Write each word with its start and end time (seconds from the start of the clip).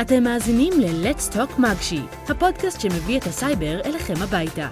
אתם 0.00 0.22
מאזינים 0.24 0.72
ל-Let's 0.80 1.34
Talk 1.34 1.60
מגשי, 1.60 2.00
הפודקאסט 2.28 2.80
שמביא 2.80 3.18
את 3.18 3.22
הסייבר 3.22 3.80
אליכם 3.84 4.14
הביתה. 4.22 4.68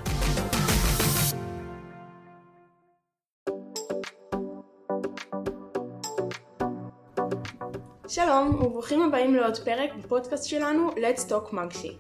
שלום 8.09 8.55
וברוכים 8.55 9.03
הבאים 9.03 9.35
לעוד 9.35 9.57
פרק 9.59 9.91
בפודקאסט 9.99 10.49
שלנו 10.49 10.91
Let's 10.91 11.31
Talk 11.31 11.55
מגשי. 11.55 11.97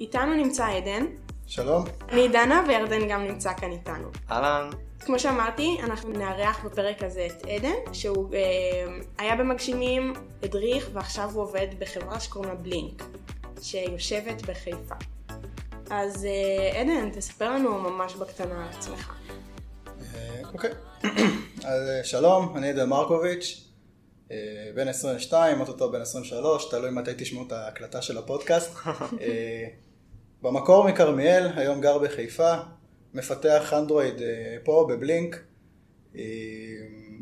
איתנו 0.00 0.34
נמצא 0.34 0.66
עדן, 0.66 1.04
שלום. 1.48 1.84
אני 2.08 2.28
דנה 2.28 2.64
וירדן 2.68 3.08
גם 3.08 3.24
נמצא 3.24 3.52
כאן 3.54 3.72
איתנו. 3.72 4.08
אהלן. 4.30 4.70
כמו 5.00 5.18
שאמרתי, 5.18 5.78
אנחנו 5.82 6.10
נארח 6.10 6.64
בפרק 6.64 7.02
הזה 7.02 7.26
את 7.26 7.46
עדן, 7.46 7.92
שהוא 7.92 8.34
אה, 8.34 8.40
היה 9.18 9.36
במגשימים, 9.36 10.12
הדריך 10.42 10.90
ועכשיו 10.92 11.30
הוא 11.30 11.42
עובד 11.42 11.66
בחברה 11.78 12.20
שקוראים 12.20 12.50
לה 12.50 12.56
בלינק, 12.56 13.02
שיושבת 13.62 14.42
בחיפה. 14.42 14.94
אז 15.90 16.24
אה, 16.24 16.80
עדן, 16.80 17.10
תספר 17.10 17.50
לנו 17.50 17.78
ממש 17.78 18.14
בקטנה 18.14 18.64
על 18.64 18.78
עצמך. 18.78 19.14
אה, 20.14 20.40
אוקיי. 20.52 20.70
אז 21.72 21.88
אה, 21.88 22.04
שלום, 22.04 22.56
אני 22.56 22.68
עדן 22.68 22.88
מרקוביץ', 22.88 23.68
אה, 24.30 24.36
בן 24.74 24.88
22, 24.88 25.60
אוטוטו 25.60 25.92
בן 25.92 26.00
23, 26.00 26.70
תלוי 26.70 26.90
מתי 26.90 27.10
תשמעו 27.18 27.46
את 27.46 27.52
ההקלטה 27.52 28.02
של 28.02 28.18
הפודקאסט. 28.18 28.74
במקור 30.42 30.88
מכרמיאל, 30.88 31.48
היום 31.56 31.80
גר 31.80 31.98
בחיפה, 31.98 32.54
מפתח 33.14 33.72
אנדרואיד 33.78 34.22
אה, 34.22 34.56
פה 34.64 34.86
בבלינק, 34.88 35.42
אה, 36.16 36.22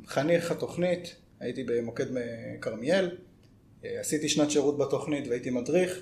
חניך 0.07 0.51
התוכנית, 0.51 1.17
הייתי 1.41 1.65
במוקד 1.65 2.07
מכרמיאל, 2.11 3.17
אה, 3.85 4.01
עשיתי 4.01 4.29
שנת 4.29 4.51
שירות 4.51 4.79
בתוכנית 4.79 5.29
והייתי 5.29 5.51
מדריך 5.51 6.01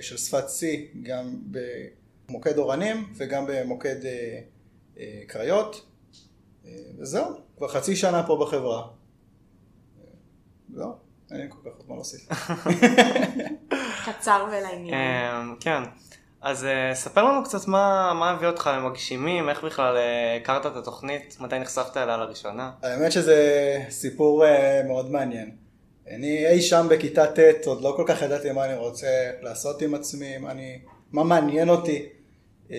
של 0.00 0.16
שפת 0.16 0.44
C 0.44 0.62
גם 1.02 1.36
במוקד 2.28 2.58
אורנים 2.58 3.12
וגם 3.16 3.44
במוקד 3.48 3.96
קריות, 5.26 5.86
וזהו, 6.98 7.24
כבר 7.56 7.68
חצי 7.68 7.96
שנה 7.96 8.26
פה 8.26 8.38
בחברה. 8.40 8.88
זהו, 10.74 10.92
אין 11.30 11.40
לי 11.40 11.46
כל 11.48 11.70
כך 11.70 11.76
עוד 11.76 11.88
מה 11.88 11.94
להוסיף. 11.94 12.28
קצר 14.06 14.46
ולעניין. 14.48 14.94
אמ, 14.94 15.56
כן. 15.60 15.82
אז 16.42 16.64
אה, 16.64 16.94
ספר 16.94 17.24
לנו 17.24 17.44
קצת 17.44 17.68
מה, 17.68 18.12
מה 18.14 18.30
הביא 18.30 18.46
אותך 18.48 18.70
למגשימים, 18.74 19.48
איך 19.48 19.64
בכלל 19.64 19.96
אה, 19.96 20.36
הכרת 20.36 20.66
את 20.66 20.76
התוכנית, 20.76 21.36
מתי 21.40 21.58
נחשפת 21.58 21.96
אליה 21.96 22.16
לראשונה. 22.16 22.70
האמת 22.82 23.12
שזה 23.12 23.78
סיפור 23.90 24.44
אה, 24.44 24.82
מאוד 24.86 25.10
מעניין. 25.10 25.50
אני 26.10 26.48
אי 26.48 26.62
שם 26.62 26.86
בכיתה 26.90 27.26
ט', 27.26 27.66
עוד 27.66 27.82
לא 27.82 27.94
כל 27.96 28.04
כך 28.06 28.22
ידעתי 28.22 28.52
מה 28.52 28.64
אני 28.64 28.76
רוצה 28.76 29.30
לעשות 29.42 29.82
עם 29.82 29.94
עצמי, 29.94 30.38
מה, 30.38 30.50
אני, 30.50 30.78
מה 31.12 31.24
מעניין 31.24 31.68
אותי. 31.68 32.06
אה, 32.70 32.76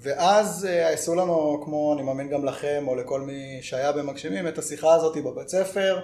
ואז 0.00 0.68
עשו 0.92 1.14
לנו, 1.14 1.60
כמו 1.64 1.94
אני 1.94 2.02
מאמין 2.02 2.28
גם 2.28 2.44
לכם, 2.44 2.84
או 2.86 2.94
לכל 2.94 3.20
מי 3.20 3.58
שהיה 3.62 3.92
במגשימים, 3.92 4.48
את 4.48 4.58
השיחה 4.58 4.94
הזאת 4.94 5.16
בבית 5.16 5.48
ספר, 5.48 6.00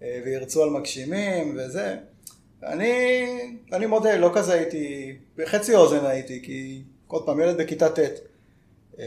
וירצו 0.00 0.62
על 0.62 0.70
מגשימים 0.70 1.58
וזה. 1.58 1.96
אני, 2.62 3.26
אני 3.72 3.86
מודה, 3.86 4.16
לא 4.16 4.30
כזה 4.34 4.52
הייתי, 4.52 5.16
בחצי 5.36 5.74
אוזן 5.74 6.06
הייתי, 6.06 6.42
כי 6.42 6.82
עוד 7.06 7.26
פעם 7.26 7.40
ילד 7.40 7.56
בכיתה 7.60 7.88
ט'. 7.88 7.98
אמ, 8.98 9.02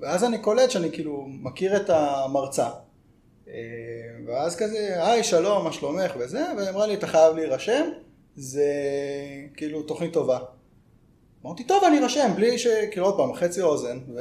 ואז 0.00 0.24
אני 0.24 0.38
קולט 0.38 0.70
שאני 0.70 0.92
כאילו 0.92 1.26
מכיר 1.28 1.76
את 1.76 1.90
המרצה. 1.90 2.68
אמ, 3.46 3.52
ואז 4.26 4.56
כזה, 4.56 5.06
היי 5.06 5.24
שלום, 5.24 5.64
מה 5.64 5.72
שלומך 5.72 6.12
וזה, 6.18 6.44
והיא 6.56 6.68
אמרה 6.68 6.86
לי, 6.86 6.94
אתה 6.94 7.06
חייב 7.06 7.36
להירשם, 7.36 7.88
זה 8.36 8.72
כאילו 9.56 9.82
תוכנית 9.82 10.12
טובה. 10.12 10.38
אמרתי, 11.44 11.64
טוב, 11.64 11.84
אני 11.84 11.98
ארשם, 11.98 12.30
בלי 12.36 12.58
ש... 12.58 12.66
כאילו 12.90 13.06
עוד 13.06 13.16
פעם, 13.16 13.34
חצי 13.34 13.62
אוזן, 13.62 13.98
ו... 14.14 14.20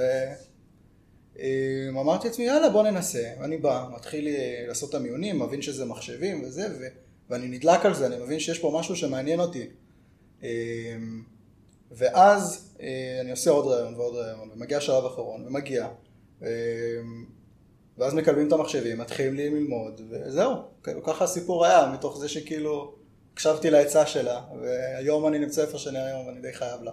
אמ, 1.40 1.98
אמרתי 1.98 2.28
לעצמי, 2.28 2.46
יאללה, 2.46 2.70
בוא 2.70 2.84
ננסה. 2.84 3.24
ואני 3.40 3.58
בא, 3.58 3.86
מתחיל 3.96 4.28
אה, 4.28 4.66
לעשות 4.68 4.90
את 4.90 4.96
המיונים, 4.96 5.40
מבין 5.40 5.62
שזה 5.62 5.86
מחשבים 5.86 6.44
וזה, 6.44 6.68
ו... 6.80 7.05
ואני 7.30 7.48
נדלק 7.48 7.86
על 7.86 7.94
זה, 7.94 8.06
אני 8.06 8.18
מבין 8.18 8.40
שיש 8.40 8.60
פה 8.60 8.76
משהו 8.80 8.96
שמעניין 8.96 9.40
אותי. 9.40 9.68
אמ, 10.44 10.48
ואז 11.92 12.70
אה, 12.82 13.18
אני 13.22 13.32
עושה 13.32 13.52
עוד 13.52 13.66
רעיון 13.66 13.96
ועוד 13.96 14.16
רעיון, 14.16 14.50
ומגיע 14.54 14.82
שלב 14.82 15.06
אחרון, 15.06 15.48
ומגיע. 15.48 15.88
אמ, 16.42 16.48
ואז 17.98 18.14
מקלבים 18.14 18.48
את 18.48 18.54
המחשבים, 18.54 18.98
מתחילים 18.98 19.36
לי 19.36 19.50
ללמוד, 19.50 20.02
וזהו. 20.10 20.54
כאילו, 20.84 21.04
ככה 21.04 21.24
הסיפור 21.24 21.66
היה, 21.66 21.92
מתוך 21.94 22.18
זה 22.18 22.30
שכאילו 22.30 22.96
הקשבתי 23.34 23.70
לעצה 23.70 24.06
שלה, 24.06 24.42
והיום 24.62 25.28
אני 25.28 25.40
נמצא 25.40 25.62
איפה 25.62 25.78
שאני 25.78 26.00
היום, 26.00 26.28
ואני 26.28 26.42
די 26.42 26.54
חייב 26.54 26.84
לה. 26.84 26.92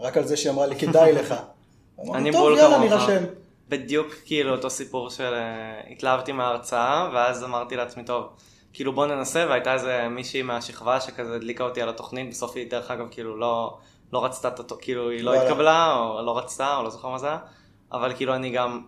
רק 0.00 0.16
על 0.16 0.26
זה 0.26 0.36
שהיא 0.36 0.52
אמרה 0.52 0.66
לי, 0.66 0.76
כדאי 0.76 1.12
לך. 1.12 1.34
אמרתי, 2.00 2.18
אני 2.18 2.32
טוב, 2.32 2.58
יאללה. 2.58 2.78
נירשם. 2.78 3.24
בדיוק 3.68 4.14
כאילו 4.24 4.52
אותו 4.52 4.70
סיפור 4.70 5.10
של 5.10 5.34
אה, 5.34 5.80
התלהבתי 5.90 6.32
מההרצאה, 6.32 7.10
ואז 7.14 7.44
אמרתי 7.44 7.76
לעצמי, 7.76 8.04
טוב, 8.04 8.26
כאילו 8.72 8.92
בוא 8.92 9.06
ננסה, 9.06 9.46
והייתה 9.48 9.74
איזה 9.74 10.08
מישהי 10.08 10.42
מהשכבה 10.42 11.00
שכזה 11.00 11.36
הדליקה 11.36 11.64
אותי 11.64 11.82
על 11.82 11.88
התוכנית, 11.88 12.30
בסוף 12.30 12.56
היא 12.56 12.70
דרך 12.70 12.90
אגב 12.90 13.06
כאילו 13.10 13.36
לא, 13.36 13.78
לא 14.12 14.24
רצתה 14.24 14.48
את 14.48 14.58
אותו, 14.58 14.76
כאילו 14.80 15.10
היא 15.10 15.24
לא. 15.24 15.42
התקבלה, 15.42 15.94
או 15.94 16.22
לא 16.22 16.38
רצתה, 16.38 16.76
או 16.76 16.82
לא 16.82 16.90
זוכר 16.90 17.08
מה 17.08 17.18
זה 17.18 17.26
היה, 17.26 17.38
אבל 17.92 18.14
כאילו 18.14 18.34
אני 18.34 18.50
גם 18.50 18.82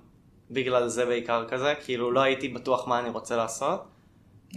בגלל 0.51 0.89
זה 0.89 1.07
בעיקר 1.07 1.49
כזה, 1.49 1.75
כאילו 1.85 2.11
לא 2.11 2.21
הייתי 2.21 2.49
בטוח 2.49 2.89
מה 2.89 2.99
אני 2.99 3.11
רוצה 3.11 3.37
לעשות. 3.37 3.85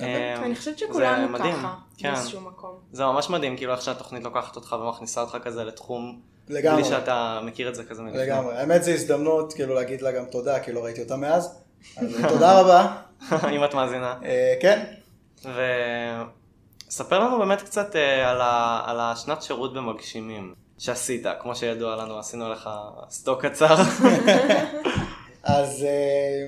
אה, 0.01 0.35
אני 0.35 0.55
חושבת 0.55 0.77
שכולנו 0.77 1.37
ככה, 1.37 1.75
כן. 1.97 2.13
באיזשהו 2.13 2.41
מקום. 2.41 2.79
זה 2.91 3.05
ממש 3.05 3.29
מדהים, 3.29 3.57
כאילו 3.57 3.71
איך 3.71 3.81
שהתוכנית 3.81 4.23
לוקחת 4.23 4.55
אותך 4.55 4.75
ומכניסה 4.81 5.21
אותך 5.21 5.37
כזה 5.43 5.63
לתחום, 5.63 6.21
לגמרי. 6.49 6.81
בלי 6.81 6.89
שאתה 6.89 7.39
מכיר 7.43 7.69
את 7.69 7.75
זה 7.75 7.83
כזה 7.83 8.01
מלפני. 8.01 8.21
לגמרי. 8.21 8.57
האמת 8.57 8.83
זו 8.83 8.91
הזדמנות 8.91 9.53
כאילו 9.53 9.75
להגיד 9.75 10.01
לה 10.01 10.11
גם 10.11 10.25
תודה, 10.25 10.59
כי 10.59 10.71
לא 10.71 10.83
ראיתי 10.83 11.03
אותה 11.03 11.15
מאז. 11.15 11.59
אז 11.97 12.25
תודה 12.29 12.61
רבה. 12.61 12.95
אם 13.55 13.63
את 13.63 13.73
מאזינה. 13.73 14.15
אה, 14.25 14.53
כן, 14.61 14.83
וספר 16.87 17.19
לנו 17.19 17.39
באמת 17.39 17.61
קצת 17.61 17.95
אה, 17.95 18.29
על, 18.31 18.41
ה... 18.41 18.81
על 18.85 18.99
השנת 18.99 19.41
שירות 19.41 19.73
במגשימים 19.73 20.53
שעשית, 20.77 21.25
כמו 21.41 21.55
שידוע 21.55 21.95
לנו, 21.95 22.19
עשינו 22.19 22.49
לך 22.49 22.69
סטוק 23.09 23.45
קצר. 23.45 23.75
אז 25.43 25.83
אה, 25.83 26.45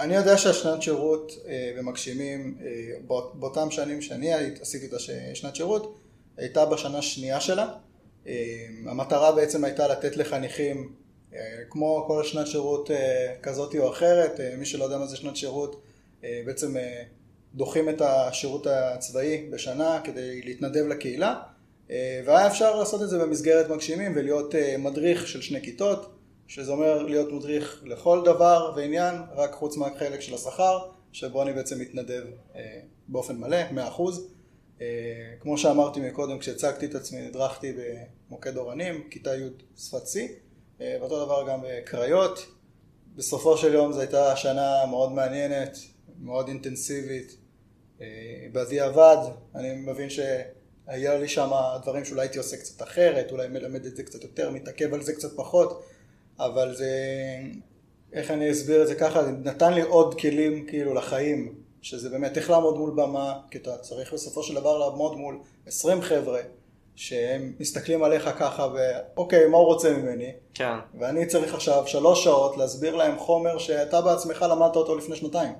אני 0.00 0.16
יודע 0.16 0.38
שהשנת 0.38 0.82
שירות 0.82 1.32
אה, 1.48 1.72
במגשימים, 1.78 2.58
באות- 3.06 3.32
באותם 3.34 3.70
שנים 3.70 4.02
שאני 4.02 4.32
עשיתי 4.60 4.86
את 4.86 4.92
השנת 4.92 5.56
שירות, 5.56 5.98
הייתה 6.36 6.66
בשנה 6.66 6.98
השנייה 6.98 7.40
שלה. 7.40 7.68
המטרה 8.86 9.32
בעצם 9.32 9.64
הייתה 9.64 9.88
לתת 9.88 10.16
לחניכים, 10.16 10.92
כמו 11.70 12.04
כל 12.06 12.24
שנת 12.24 12.46
שירות 12.46 12.90
כזאת 13.42 13.74
או 13.78 13.90
אחרת, 13.90 14.40
מי 14.58 14.66
שלא 14.66 14.84
יודע 14.84 14.98
מה 14.98 15.06
זה 15.06 15.16
שנת 15.16 15.36
שירות, 15.36 15.82
בעצם 16.22 16.74
דוחים 17.56 17.88
את 17.88 18.00
השירות 18.00 18.66
הצבאי 18.66 19.48
בשנה 19.52 20.00
כדי 20.04 20.42
להתנדב 20.42 20.86
לקהילה, 20.86 21.34
אה, 21.90 22.20
והיה 22.26 22.46
אפשר 22.46 22.76
לעשות 22.76 23.02
את 23.02 23.08
זה 23.08 23.18
במסגרת 23.18 23.70
מגשימים 23.70 24.12
ולהיות 24.16 24.54
אה, 24.54 24.76
מדריך 24.78 25.28
של 25.28 25.40
שני 25.40 25.62
כיתות. 25.62 26.12
שזה 26.48 26.72
אומר 26.72 27.02
להיות 27.02 27.32
מדריך 27.32 27.82
לכל 27.86 28.22
דבר 28.24 28.72
ועניין, 28.76 29.14
רק 29.34 29.52
חוץ 29.52 29.76
מהחלק 29.76 30.20
של 30.20 30.34
השכר, 30.34 30.78
שבו 31.12 31.42
אני 31.42 31.52
בעצם 31.52 31.80
מתנדב 31.80 32.22
אה, 32.56 32.80
באופן 33.08 33.36
מלא, 33.36 33.56
100%. 33.70 34.00
אה, 34.80 34.86
כמו 35.40 35.58
שאמרתי 35.58 36.00
מקודם, 36.00 36.38
כשהצגתי 36.38 36.86
את 36.86 36.94
עצמי, 36.94 37.26
הדרכתי 37.26 37.72
במוקד 38.28 38.56
אורנים, 38.56 39.08
כיתה 39.10 39.34
י' 39.34 39.48
שפת 39.76 40.02
C, 40.02 40.18
ואותו 40.80 41.24
דבר 41.24 41.48
גם 41.48 41.60
בקריות. 41.62 42.46
בסופו 43.14 43.56
של 43.56 43.74
יום 43.74 43.92
זו 43.92 44.00
הייתה 44.00 44.36
שנה 44.36 44.86
מאוד 44.90 45.12
מעניינת, 45.12 45.78
מאוד 46.20 46.48
אינטנסיבית. 46.48 47.36
אה, 48.00 48.06
בדיעבד, 48.52 49.16
אני 49.54 49.74
מבין 49.74 50.08
שהיה 50.10 51.18
לי 51.18 51.28
שם 51.28 51.50
דברים 51.82 52.04
שאולי 52.04 52.22
הייתי 52.22 52.38
עושה 52.38 52.56
קצת 52.56 52.82
אחרת, 52.82 53.32
אולי 53.32 53.48
מלמד 53.48 53.86
את 53.86 53.96
זה 53.96 54.02
קצת 54.02 54.22
יותר, 54.22 54.50
מתעכב 54.50 54.94
על 54.94 55.02
זה 55.02 55.12
קצת 55.12 55.36
פחות. 55.36 55.82
אבל 56.38 56.74
זה, 56.74 56.90
איך 58.12 58.30
אני 58.30 58.50
אסביר 58.50 58.82
את 58.82 58.88
זה 58.88 58.94
ככה, 58.94 59.24
זה 59.24 59.30
נתן 59.30 59.72
לי 59.72 59.82
עוד 59.82 60.20
כלים 60.20 60.66
כאילו 60.66 60.94
לחיים, 60.94 61.54
שזה 61.82 62.08
באמת 62.10 62.36
איך 62.36 62.50
לעמוד 62.50 62.78
מול 62.78 62.90
במה, 62.90 63.38
כי 63.50 63.58
אתה 63.58 63.78
צריך 63.78 64.12
בסופו 64.12 64.42
של 64.42 64.54
דבר 64.54 64.78
לעמוד 64.78 65.16
מול 65.16 65.38
20 65.66 66.02
חבר'ה, 66.02 66.40
שהם 66.94 67.52
מסתכלים 67.60 68.02
עליך 68.02 68.30
ככה, 68.38 68.68
ואוקיי, 68.74 69.46
מה 69.46 69.56
הוא 69.56 69.66
רוצה 69.66 69.92
ממני? 69.92 70.32
כן, 70.54 70.74
ואני 70.98 71.26
צריך 71.26 71.54
עכשיו 71.54 71.86
שלוש 71.86 72.24
שעות 72.24 72.56
להסביר 72.56 72.96
להם 72.96 73.18
חומר 73.18 73.58
שאתה 73.58 74.00
בעצמך 74.00 74.46
למדת 74.50 74.76
אותו 74.76 74.96
לפני 74.96 75.16
שנתיים. 75.16 75.52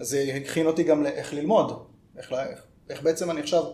אז 0.00 0.08
זה 0.08 0.40
הכין 0.44 0.66
אותי 0.66 0.82
גם 0.82 1.02
לאיך 1.02 1.34
ללמוד, 1.34 1.86
איך, 2.18 2.32
איך, 2.32 2.66
איך 2.90 3.02
בעצם 3.02 3.30
אני 3.30 3.40
עכשיו 3.40 3.64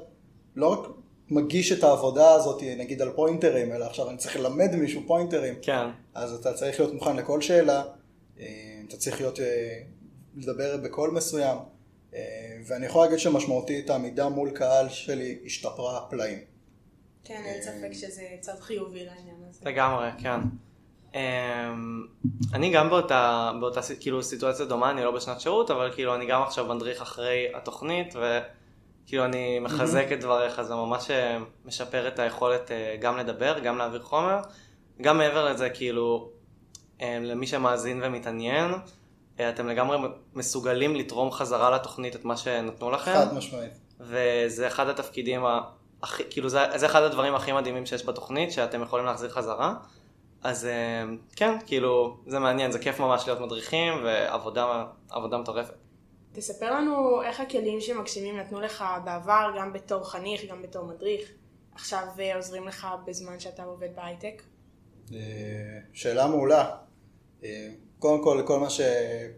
לא 0.56 0.66
רק 0.66 0.88
מגיש 1.30 1.72
את 1.72 1.84
העבודה 1.84 2.30
הזאת, 2.30 2.62
נגיד 2.62 3.02
על 3.02 3.10
פוינטרים, 3.10 3.72
אלא 3.72 3.84
עכשיו 3.84 4.10
אני 4.10 4.18
צריך 4.18 4.36
ללמד 4.36 4.76
מישהו 4.76 5.02
פוינטרים. 5.06 5.54
כן, 5.62 5.86
אז 6.14 6.32
אתה 6.32 6.52
צריך 6.52 6.80
להיות 6.80 6.94
מוכן 6.94 7.16
לכל 7.16 7.40
שאלה, 7.40 7.82
אה, 8.40 8.80
אתה 8.88 8.96
צריך 8.96 9.20
להיות, 9.20 9.40
אה, 9.40 9.80
לדבר 10.36 10.76
בקול 10.76 11.10
מסוים, 11.10 11.58
אה, 12.14 12.56
ואני 12.66 12.86
יכול 12.86 13.04
להגיד 13.04 13.18
שמשמעותית 13.18 13.90
העמידה 13.90 14.28
מול 14.28 14.50
קהל 14.50 14.88
שלי 14.88 15.38
השתפרה 15.46 16.06
פלאים. 16.10 16.38
כן, 17.24 17.42
אין 17.44 17.62
ספק 17.62 17.92
שזה 17.92 18.22
צד 18.40 18.60
חיובי 18.60 19.04
לעניין 19.04 19.36
הזה. 19.48 19.60
לגמרי, 19.62 20.08
כן. 20.18 20.40
Um, 21.12 21.16
אני 22.54 22.70
גם 22.70 22.90
באותה, 22.90 23.52
באותה 23.60 23.80
כאילו 24.00 24.22
סיטואציה 24.22 24.66
דומה, 24.66 24.90
אני 24.90 25.04
לא 25.04 25.10
בשנת 25.10 25.40
שירות, 25.40 25.70
אבל 25.70 25.90
כאילו 25.94 26.14
אני 26.14 26.26
גם 26.26 26.42
עכשיו 26.42 26.74
מדריך 26.74 27.02
אחרי 27.02 27.46
התוכנית, 27.54 28.14
וכאילו 28.16 29.24
אני 29.24 29.58
מחזק 29.58 30.06
את 30.12 30.20
דבריך, 30.20 30.62
זה 30.62 30.74
ממש 30.74 31.10
אה, 31.10 31.38
משפר 31.64 32.08
את 32.08 32.18
היכולת 32.18 32.70
אה, 32.70 32.96
גם 33.00 33.16
לדבר, 33.16 33.58
גם 33.58 33.78
להעביר 33.78 34.02
חומר. 34.02 34.38
גם 35.00 35.18
מעבר 35.18 35.44
לזה, 35.44 35.70
כאילו, 35.70 36.30
למי 37.02 37.46
שמאזין 37.46 38.00
ומתעניין, 38.04 38.72
אתם 39.36 39.68
לגמרי 39.68 39.98
מסוגלים 40.34 40.96
לתרום 40.96 41.30
חזרה 41.30 41.70
לתוכנית 41.70 42.16
את 42.16 42.24
מה 42.24 42.36
שנתנו 42.36 42.90
לכם. 42.90 43.12
חד 43.12 43.34
משמעית. 43.34 43.72
וזה 44.00 44.66
אחד 44.66 44.88
התפקידים, 44.88 45.42
הכי, 46.02 46.22
כאילו 46.30 46.48
זה, 46.48 46.60
זה 46.76 46.86
אחד 46.86 47.02
הדברים 47.02 47.34
הכי 47.34 47.52
מדהימים 47.52 47.86
שיש 47.86 48.06
בתוכנית, 48.06 48.52
שאתם 48.52 48.82
יכולים 48.82 49.06
להחזיר 49.06 49.30
חזרה. 49.30 49.74
אז 50.42 50.68
כן, 51.36 51.54
כאילו, 51.66 52.16
זה 52.26 52.38
מעניין, 52.38 52.72
זה 52.72 52.78
כיף 52.78 53.00
ממש 53.00 53.26
להיות 53.26 53.40
מדריכים, 53.40 53.92
ועבודה 54.04 55.38
מטורפת. 55.40 55.74
תספר 56.32 56.74
לנו 56.74 57.22
איך 57.22 57.40
הכלים 57.40 57.80
שמגשימים 57.80 58.36
נתנו 58.36 58.60
לך 58.60 58.84
בעבר, 59.04 59.50
גם 59.58 59.72
בתור 59.72 60.10
חניך, 60.10 60.44
גם 60.44 60.62
בתור 60.62 60.86
מדריך, 60.86 61.30
עכשיו 61.74 62.06
אה, 62.18 62.36
עוזרים 62.36 62.68
לך 62.68 62.86
בזמן 63.06 63.40
שאתה 63.40 63.64
עובד 63.64 63.88
בהייטק? 63.96 64.42
אה, 65.12 65.18
שאלה 65.92 66.26
מעולה. 66.26 66.76
אה, 67.44 67.68
קודם 67.98 68.24
כל, 68.24 68.42
כל 68.46 68.58
מה, 68.58 68.70
ש... 68.70 68.80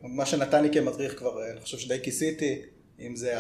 מה 0.02 0.26
שנתן 0.26 0.62
לי 0.62 0.72
כמדריך 0.72 1.18
כבר, 1.18 1.50
אני 1.52 1.60
חושב 1.60 1.78
שדי 1.78 2.02
כיסיתי, 2.02 2.62
אם 3.00 3.16
זה 3.16 3.34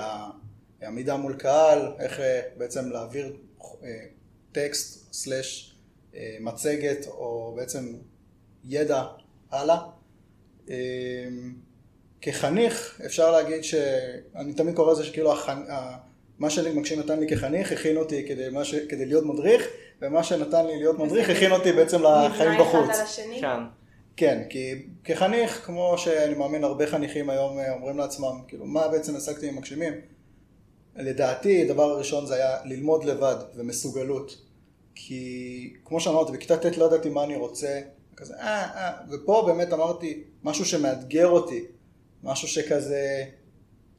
העמידה 0.82 1.16
מול 1.16 1.34
קהל, 1.34 1.92
איך 1.98 2.20
בעצם 2.56 2.90
להעביר 2.90 3.36
טקסט 4.52 5.12
סלאש 5.14 5.71
מצגת, 6.40 7.06
או 7.06 7.54
בעצם 7.56 7.94
ידע 8.64 9.04
הלאה. 9.50 9.78
כחניך, 12.20 13.00
אפשר 13.06 13.30
להגיד 13.30 13.64
שאני 13.64 14.52
תמיד 14.56 14.74
קורא 14.74 14.92
לזה 14.92 15.04
שכאילו 15.04 15.32
החנ... 15.32 15.62
מה 16.38 16.50
שמגשים 16.50 16.98
נתן 16.98 17.20
לי 17.20 17.28
כחניך 17.28 17.72
הכין 17.72 17.96
אותי 17.96 18.24
כדי, 18.28 18.64
ש... 18.64 18.74
כדי 18.74 19.06
להיות 19.06 19.24
מדריך, 19.24 19.66
ומה 20.02 20.22
שנתן 20.22 20.66
לי 20.66 20.76
להיות 20.76 20.98
מדריך 20.98 21.30
הכין 21.30 21.52
אותי 21.52 21.72
בעצם 21.72 22.02
לחיים 22.02 22.60
בחוץ. 22.60 22.90
כן. 23.40 23.58
כן, 24.16 24.42
כי 24.48 24.86
כחניך, 25.04 25.66
כמו 25.66 25.94
שאני 25.98 26.34
מאמין 26.34 26.64
הרבה 26.64 26.86
חניכים 26.86 27.30
היום 27.30 27.58
אה, 27.58 27.72
אומרים 27.72 27.98
לעצמם, 27.98 28.40
כאילו, 28.48 28.66
מה 28.66 28.88
בעצם 28.88 29.16
השגתי 29.16 29.48
עם 29.48 29.56
מגשימים? 29.56 29.92
לדעתי, 30.96 31.62
הדבר 31.62 31.90
הראשון 31.90 32.26
זה 32.26 32.34
היה 32.34 32.56
ללמוד 32.64 33.04
לבד 33.04 33.36
ומסוגלות. 33.56 34.42
כי 34.94 35.74
כמו 35.84 36.00
שאמרתי, 36.00 36.32
בכיתה 36.32 36.56
ט' 36.56 36.76
לא 36.78 36.84
ידעתי 36.84 37.08
מה 37.08 37.24
אני 37.24 37.36
רוצה, 37.36 37.80
כזה, 38.16 38.34
אה, 38.34 38.62
אה, 38.62 38.92
ופה 39.10 39.42
באמת 39.46 39.72
אמרתי 39.72 40.24
משהו 40.42 40.64
שמאתגר 40.64 41.28
אותי, 41.28 41.64
משהו 42.22 42.48
שכזה, 42.48 43.24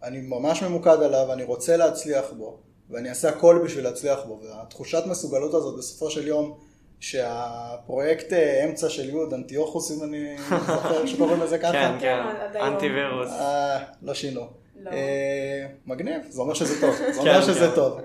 אני 0.04 0.22
ממש 0.22 0.64
ממוקד 0.64 1.02
עליו, 1.04 1.34
אני 1.34 1.44
רוצה 1.44 1.78
להצליח 1.78 2.32
בו, 2.38 2.58
ואני 2.90 3.10
אעשה 3.10 3.30
הכל 3.30 3.62
בשביל 3.66 3.84
להצליח 3.84 4.20
בו, 4.28 4.40
והתחושת 4.44 5.04
מסוגלות 5.06 5.54
הזאת 5.54 5.78
בסופו 5.78 6.12
של 6.12 6.28
יום, 6.28 6.58
שהפרויקט 7.00 8.34
אה, 8.34 8.66
אמצע 8.66 8.90
של 8.90 9.10
יוד, 9.10 9.34
אנטיוכוס, 9.34 9.92
אם 9.92 10.04
אני 10.04 10.36
זוכר 10.68 11.06
שקוראים 11.16 11.42
לזה 11.42 11.58
ככה. 11.58 11.72
כן, 11.72 11.96
כן, 12.00 12.20
אנטי 12.62 12.86
וירוס. 12.86 13.30
אה, 13.32 13.84
לא 14.02 14.14
שינו. 14.14 14.42
לא. 14.82 14.92
אה, 14.92 15.66
מגניב, 15.86 16.22
זה 16.30 16.42
אומר 16.42 16.54
שזה 16.54 16.82
טוב, 16.82 16.96
זה 16.96 17.20
אומר 17.20 17.42
כן, 17.42 17.42
שזה 17.42 17.68
כן. 17.68 17.76
טוב. 17.76 18.00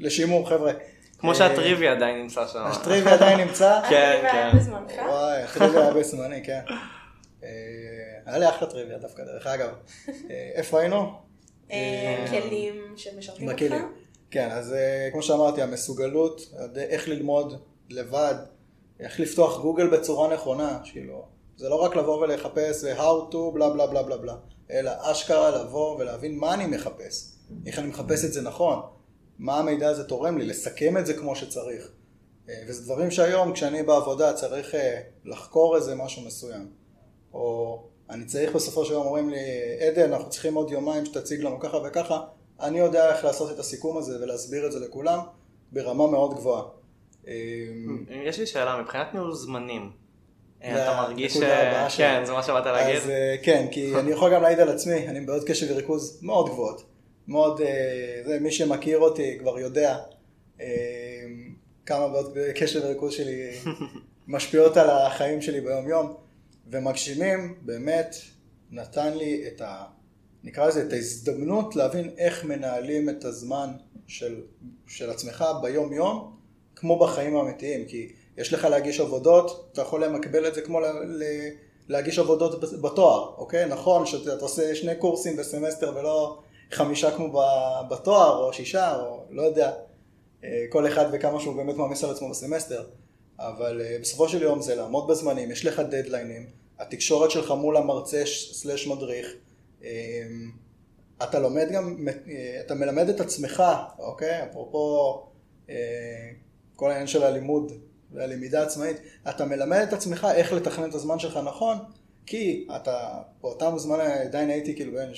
לשימור 0.00 0.48
חבר'ה. 0.48 0.72
כמו 1.24 1.32
אה, 1.32 1.36
שהטריוויה 1.36 1.92
עדיין 1.92 2.22
נמצא 2.22 2.46
שם. 2.46 2.64
הטריוויה 2.66 3.14
עדיין 3.14 3.40
נמצא? 3.40 3.80
כן, 3.90 4.28
כן. 4.32 4.50
וואי, 5.08 5.42
הטריוויה 5.42 5.82
היה 5.82 5.94
בזמני, 5.94 6.44
כן. 6.44 6.60
היה 8.26 8.38
לי 8.38 8.48
אחלה 8.48 8.70
טריוויה 8.70 8.98
דווקא, 8.98 9.24
דרך 9.24 9.46
אגב. 9.46 9.68
אה, 10.08 10.50
איפה 10.54 10.80
היינו? 10.80 11.12
אה, 11.72 12.26
כלים 12.30 12.94
שמשרתים 12.96 13.48
אותך? 13.48 13.74
כן, 14.30 14.48
אז 14.50 14.72
אה, 14.72 15.08
כמו 15.12 15.22
שאמרתי, 15.22 15.62
המסוגלות, 15.62 16.54
איך 16.76 17.08
ללמוד 17.08 17.62
לבד, 17.90 18.34
איך 19.00 19.20
לפתוח 19.20 19.60
גוגל 19.60 19.90
בצורה 19.90 20.34
נכונה, 20.34 20.78
כאילו, 20.84 21.24
זה 21.56 21.68
לא 21.68 21.74
רק 21.74 21.96
לבוא 21.96 22.20
ולחפש 22.20 22.84
how 22.84 23.32
to 23.32 23.36
בלה 23.54 23.70
בלה 23.70 23.86
בלה 23.86 24.02
בלה 24.02 24.16
בלה, 24.16 24.34
אלא 24.70 24.92
אשכרה 25.00 25.50
לבוא 25.50 25.96
ולהבין 25.98 26.38
מה 26.38 26.54
אני 26.54 26.66
מחפש, 26.66 27.34
איך 27.66 27.78
אני 27.78 27.88
מחפש 27.88 28.24
את 28.24 28.32
זה 28.32 28.42
נכון, 28.42 28.82
מה 29.38 29.58
המידע 29.58 29.88
הזה 29.88 30.04
תורם 30.04 30.38
לי, 30.38 30.46
לסכם 30.46 30.96
את 30.98 31.06
זה 31.06 31.14
כמו 31.14 31.36
שצריך. 31.36 31.88
וזה 32.68 32.84
דברים 32.84 33.10
שהיום 33.10 33.52
כשאני 33.52 33.82
בעבודה 33.82 34.32
צריך 34.32 34.74
לחקור 35.24 35.76
איזה 35.76 35.94
משהו 35.94 36.22
מסוים, 36.22 36.68
או 37.34 37.82
אני 38.10 38.24
צריך 38.24 38.52
בסופו 38.52 38.84
של 38.84 38.92
יום, 38.92 39.06
אומרים 39.06 39.30
לי, 39.30 39.38
עדן, 39.80 40.12
אנחנו 40.12 40.30
צריכים 40.30 40.54
עוד 40.54 40.70
יומיים 40.70 41.06
שתציג 41.06 41.40
לנו 41.40 41.60
ככה 41.60 41.76
וככה, 41.76 42.20
אני 42.60 42.78
יודע 42.78 43.14
איך 43.16 43.24
לעשות 43.24 43.50
את 43.50 43.58
הסיכום 43.58 43.98
הזה 43.98 44.24
ולהסביר 44.24 44.66
את 44.66 44.72
זה 44.72 44.80
לכולם 44.80 45.18
ברמה 45.72 46.06
מאוד 46.06 46.34
גבוהה. 46.34 46.62
אמ, 47.26 47.32
יש 48.08 48.38
לי 48.38 48.46
שאלה, 48.46 48.82
מבחינת 48.82 49.14
ניהול 49.14 49.34
זמנים, 49.34 49.90
אתה 50.58 50.96
מרגיש 51.02 51.36
ש... 51.88 51.96
כן, 51.96 52.22
זה 52.24 52.32
מה 52.32 52.42
שבאת 52.42 52.66
להגיד? 52.66 52.96
אז 52.96 53.10
אה, 53.10 53.36
כן, 53.42 53.66
כי 53.70 53.94
אני 53.96 54.10
יכול 54.10 54.34
גם 54.34 54.42
להעיד 54.42 54.60
על 54.60 54.68
עצמי, 54.68 55.08
אני 55.08 55.20
בעיות 55.20 55.44
קשב 55.44 55.66
וריכוז 55.70 56.18
מאוד 56.22 56.48
גבוהות. 56.48 56.93
מאוד, 57.28 57.60
אה, 57.60 58.22
זה 58.24 58.40
מי 58.40 58.52
שמכיר 58.52 58.98
אותי 58.98 59.38
כבר 59.38 59.58
יודע 59.58 59.98
אמ, 60.60 60.66
כמה 61.86 62.08
בעיות 62.08 62.32
קשב 62.54 62.80
וריכוז 62.84 63.12
שלי 63.12 63.50
משפיעות 64.28 64.76
על 64.76 64.90
החיים 64.90 65.42
שלי 65.42 65.60
ביום 65.60 65.88
יום. 65.88 66.14
ומגשימים 66.70 67.54
באמת 67.62 68.16
נתן 68.70 69.16
לי 69.16 69.44
את 69.46 69.60
ה... 69.60 69.84
נקרא 70.44 70.66
לזה 70.66 70.82
את 70.86 70.92
ההזדמנות 70.92 71.76
להבין 71.76 72.10
איך 72.18 72.44
מנהלים 72.44 73.08
את 73.08 73.24
הזמן 73.24 73.68
של, 74.06 74.40
של 74.86 75.10
עצמך 75.10 75.44
ביום 75.62 75.92
יום 75.92 76.36
כמו 76.76 76.98
בחיים 76.98 77.36
האמיתיים 77.36 77.84
כי 77.84 78.12
יש 78.36 78.52
לך 78.52 78.64
להגיש 78.64 79.00
עבודות, 79.00 79.70
אתה 79.72 79.82
יכול 79.82 80.04
למקבל 80.04 80.48
את 80.48 80.54
זה 80.54 80.60
כמו 80.60 80.80
ל, 80.80 80.84
ל, 81.04 81.22
להגיש 81.88 82.18
עבודות 82.18 82.80
בתואר, 82.80 83.34
אוקיי? 83.36 83.66
נכון 83.66 84.06
שאתה 84.06 84.32
עושה 84.40 84.74
שני 84.74 84.94
קורסים 84.94 85.36
בסמסטר 85.36 85.92
ולא 85.96 86.38
חמישה 86.72 87.16
כמו 87.16 87.42
בתואר 87.90 88.44
או 88.44 88.52
שישה 88.52 88.96
או 88.96 89.24
לא 89.30 89.42
יודע 89.42 89.72
אה, 90.44 90.64
כל 90.68 90.86
אחד 90.86 91.04
וכמה 91.12 91.40
שהוא 91.40 91.56
באמת 91.56 91.76
מעמיס 91.76 92.04
על 92.04 92.10
עצמו 92.10 92.30
בסמסטר 92.30 92.84
אבל 93.38 93.80
uh, 93.80 94.00
בסופו 94.00 94.28
של 94.28 94.42
יום 94.42 94.62
זה 94.62 94.74
לעמוד 94.74 95.08
בזמנים, 95.08 95.50
יש 95.50 95.64
לך 95.64 95.80
דדליינים, 95.80 96.46
התקשורת 96.78 97.30
שלך 97.30 97.50
מול 97.50 97.76
המרצה 97.76 98.22
סלש 98.26 98.86
מדריך, 98.86 99.26
um, 99.80 99.84
אתה 101.22 101.38
לומד 101.38 101.68
גם, 101.72 102.08
uh, 102.08 102.30
אתה 102.60 102.74
מלמד 102.74 103.08
את 103.08 103.20
עצמך, 103.20 103.62
אוקיי? 103.98 104.44
אפרופו 104.50 105.22
כל 106.76 106.90
העניין 106.90 107.06
של 107.06 107.22
הלימוד 107.22 107.72
והלמידה 108.12 108.62
עצמאית, 108.62 108.96
אתה 109.28 109.44
מלמד 109.44 109.78
את 109.78 109.92
עצמך 109.92 110.26
איך 110.34 110.52
לתכנן 110.52 110.90
את 110.90 110.94
הזמן 110.94 111.18
שלך 111.18 111.38
נכון, 111.44 111.78
כי 112.26 112.66
אתה 112.76 113.08
באותם 113.40 113.72
זמן 113.76 114.00
עדיין 114.00 114.50
הייתי 114.50 114.74
כאילו 114.74 114.92
בין 114.92 115.12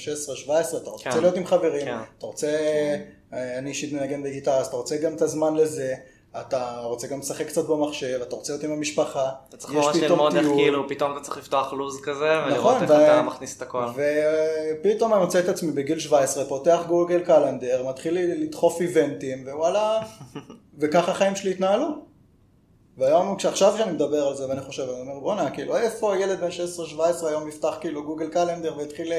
16-17, 0.47 0.77
אתה 0.77 0.91
רוצה 0.91 1.11
כן. 1.11 1.21
להיות 1.21 1.37
עם 1.37 1.47
חברים, 1.47 1.85
כן. 1.85 1.99
אתה 2.19 2.27
רוצה, 2.27 2.47
כן. 2.47 3.03
אני 3.33 3.71
אישית 3.71 3.93
מנגן 3.93 4.23
בגיטרה, 4.23 4.59
אז 4.59 4.67
אתה 4.67 4.77
רוצה 4.77 4.97
גם 4.97 5.15
את 5.15 5.23
הזמן 5.23 5.55
לזה. 5.55 5.95
אתה 6.41 6.81
רוצה 6.83 7.07
גם 7.07 7.19
לשחק 7.19 7.47
קצת 7.47 7.65
במחשב, 7.69 8.21
אתה 8.23 8.37
רוצה 8.37 8.53
להיות 8.53 8.65
עם 8.65 8.73
המשפחה, 8.73 9.31
אתה 9.49 9.57
צריך 9.57 9.75
ממש 9.75 9.97
ללמוד 9.97 10.37
איך 10.37 10.47
כאילו, 10.47 10.89
פתאום 10.89 11.13
אתה 11.13 11.21
צריך 11.21 11.37
לפתוח 11.37 11.73
לו"ז 11.73 12.01
כזה, 12.01 12.45
ולראות 12.47 12.83
נכון, 12.83 12.83
איך 12.83 12.91
אתה 12.91 13.23
מכניס 13.23 13.57
את 13.57 13.63
הכל. 13.63 13.85
ופתאום 14.81 15.13
אני 15.13 15.21
מוצא 15.21 15.39
את 15.39 15.49
עצמי 15.49 15.73
בגיל 15.73 15.99
17, 15.99 16.45
פותח 16.45 16.81
גוגל 16.89 17.21
קלנדר, 17.21 17.89
מתחיל 17.89 18.19
לדחוף 18.43 18.81
איבנטים, 18.81 19.45
ווואלה, 19.47 20.01
וככה 20.81 21.13
החיים 21.13 21.37
שלי 21.37 21.51
התנהלו. 21.51 21.87
והיום, 22.97 23.37
כשעכשיו 23.37 23.75
שאני 23.79 23.93
מדבר 23.93 24.27
על 24.27 24.37
זה 24.37 24.49
ואני 24.49 24.61
חושב, 24.61 24.83
אני 24.83 25.01
אומר, 25.01 25.21
בואנה, 25.21 25.51
כאילו, 25.51 25.77
איפה 25.77 26.17
ילד 26.17 26.41
בן 26.41 26.49
16-17 27.23 27.27
היום 27.27 27.49
יפתח 27.49 27.79
כאילו 27.81 28.05
Google 28.05 28.29
Calendar 28.29 28.79
ויתחיל 28.79 29.13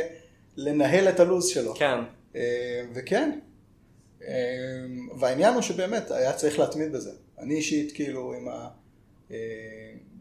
לנהל 0.58 1.10
את 1.10 1.20
הלו"ז 1.20 1.48
שלו. 1.48 1.76
כן. 1.76 2.00
אה, 2.36 2.82
וכן, 2.96 3.40
אמ, 4.22 5.10
והעניין 5.20 5.54
הוא 5.54 5.62
שבאמת 5.62 6.12
היה 6.12 6.34
צריך 6.34 6.60
להתמיד 6.60 6.92
בזה. 6.92 7.12
אני 7.40 7.56
אישית 7.56 7.92
כאילו 7.92 8.34
עם 8.34 8.48
ה... 8.48 8.70
אה, 9.32 9.38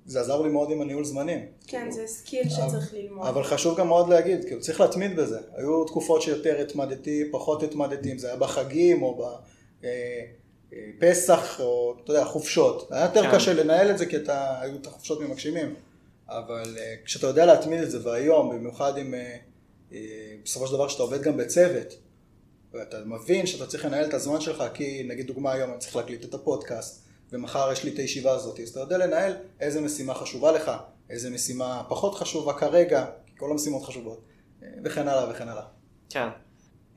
זה 0.07 0.21
עזר 0.21 0.43
לי 0.43 0.49
מאוד 0.49 0.71
עם 0.71 0.81
הניהול 0.81 1.05
זמנים. 1.05 1.47
כן, 1.67 1.79
כאילו. 1.79 1.93
זה 1.93 2.07
skill 2.07 2.49
שצריך 2.49 2.95
ללמוד. 2.95 3.27
אבל 3.27 3.45
חשוב 3.45 3.79
גם 3.79 3.89
מאוד 3.89 4.09
להגיד, 4.09 4.45
כאילו 4.45 4.61
צריך 4.61 4.81
להתמיד 4.81 5.17
בזה. 5.17 5.39
היו 5.57 5.85
תקופות 5.85 6.23
שיותר 6.23 6.61
התמדתי, 6.61 7.25
פחות 7.31 7.63
התמדתי, 7.63 8.13
אם 8.13 8.19
זה 8.19 8.27
היה 8.27 8.37
בחגים 8.37 9.03
או 9.03 9.15
בפסח, 9.15 9.91
אה, 10.73 10.79
אה, 11.03 11.43
או 11.59 11.97
אתה 12.05 12.13
יודע, 12.13 12.25
חופשות. 12.25 12.89
היה 12.91 13.05
יותר 13.05 13.23
כן. 13.23 13.35
קשה 13.35 13.53
לנהל 13.53 13.91
את 13.91 13.99
זה 13.99 14.07
כי 14.07 14.17
אתה, 14.17 14.61
היו 14.61 14.77
את 14.77 14.87
החופשות 14.87 15.21
ממגשימים. 15.21 15.75
אבל 16.29 16.77
כשאתה 17.05 17.27
יודע 17.27 17.47
להתמיד 17.47 17.83
את 17.83 17.91
זה, 17.91 18.09
והיום, 18.09 18.51
במיוחד 18.51 18.99
עם 18.99 19.15
אה, 19.93 19.99
בסופו 20.45 20.67
של 20.67 20.73
דבר 20.73 20.89
שאתה 20.89 21.03
עובד 21.03 21.23
גם 21.23 21.37
בצוות, 21.37 21.87
ואתה 22.73 22.97
מבין 23.05 23.47
שאתה 23.47 23.67
צריך 23.67 23.85
לנהל 23.85 24.05
את 24.05 24.15
הזמן 24.15 24.41
שלך, 24.41 24.65
כי 24.75 25.03
נגיד 25.09 25.27
דוגמה 25.27 25.53
היום 25.53 25.71
אני 25.71 25.79
צריך 25.79 25.97
להקליט 25.97 26.25
את 26.25 26.35
הפודקאסט, 26.35 27.07
ומחר 27.33 27.73
יש 27.73 27.85
לי 27.85 27.95
את 27.95 27.99
הישיבה 27.99 28.33
הזאת, 28.33 28.61
אז 28.61 28.69
אתה 28.69 28.81
יודע 28.81 28.99
לנהל 28.99 29.37
איזה 29.61 29.81
משימה 29.81 30.15
חשובה 30.15 30.53
לך, 30.53 30.71
איזה 31.11 31.31
משימה 31.31 31.83
פחות 31.89 32.15
חשובה 32.15 32.53
כרגע, 32.53 33.07
כי 33.27 33.33
כל 33.37 33.51
המשימות 33.51 33.85
חשובות, 33.85 34.21
אה, 34.63 34.69
וכן 34.85 35.09
הלאה 35.09 35.31
וכן 35.31 35.49
הלאה. 35.49 35.65
כן. 36.11 36.29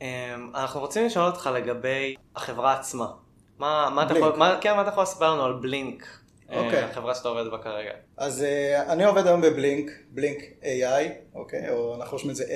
אמ, 0.02 0.08
אנחנו 0.56 0.80
רוצים 0.80 1.06
לשאול 1.06 1.26
אותך 1.26 1.50
לגבי 1.56 2.16
החברה 2.36 2.80
עצמה. 2.80 3.12
מה, 3.60 3.90
מה 3.96 4.04
אתה. 4.04 4.18
יכול, 4.18 4.36
מה, 4.36 4.58
כן, 4.62 4.76
מה 4.76 4.82
אתה 4.82 4.90
יכול 4.90 5.04
לספר 5.04 5.34
לנו 5.34 5.44
על 5.44 5.54
בלינק, 5.54 6.08
אה, 6.52 6.66
אוקיי. 6.66 6.84
החברה 6.84 7.16
שאתה 7.16 7.28
עובד 7.28 7.52
בה 7.52 7.58
כרגע? 7.58 7.92
אז 8.18 8.42
uh, 8.42 8.92
אני 8.92 9.06
עובד 9.06 9.28
היום 9.28 9.42
בבלינק, 9.42 9.92
בלינק 10.12 10.40
AI, 10.62 11.36
אוקיי, 11.36 11.70
או 11.70 11.96
אנחנו 11.96 12.12
רושמים 12.12 12.32
את 12.32 12.36
זה 12.36 12.44
A, 12.44 12.48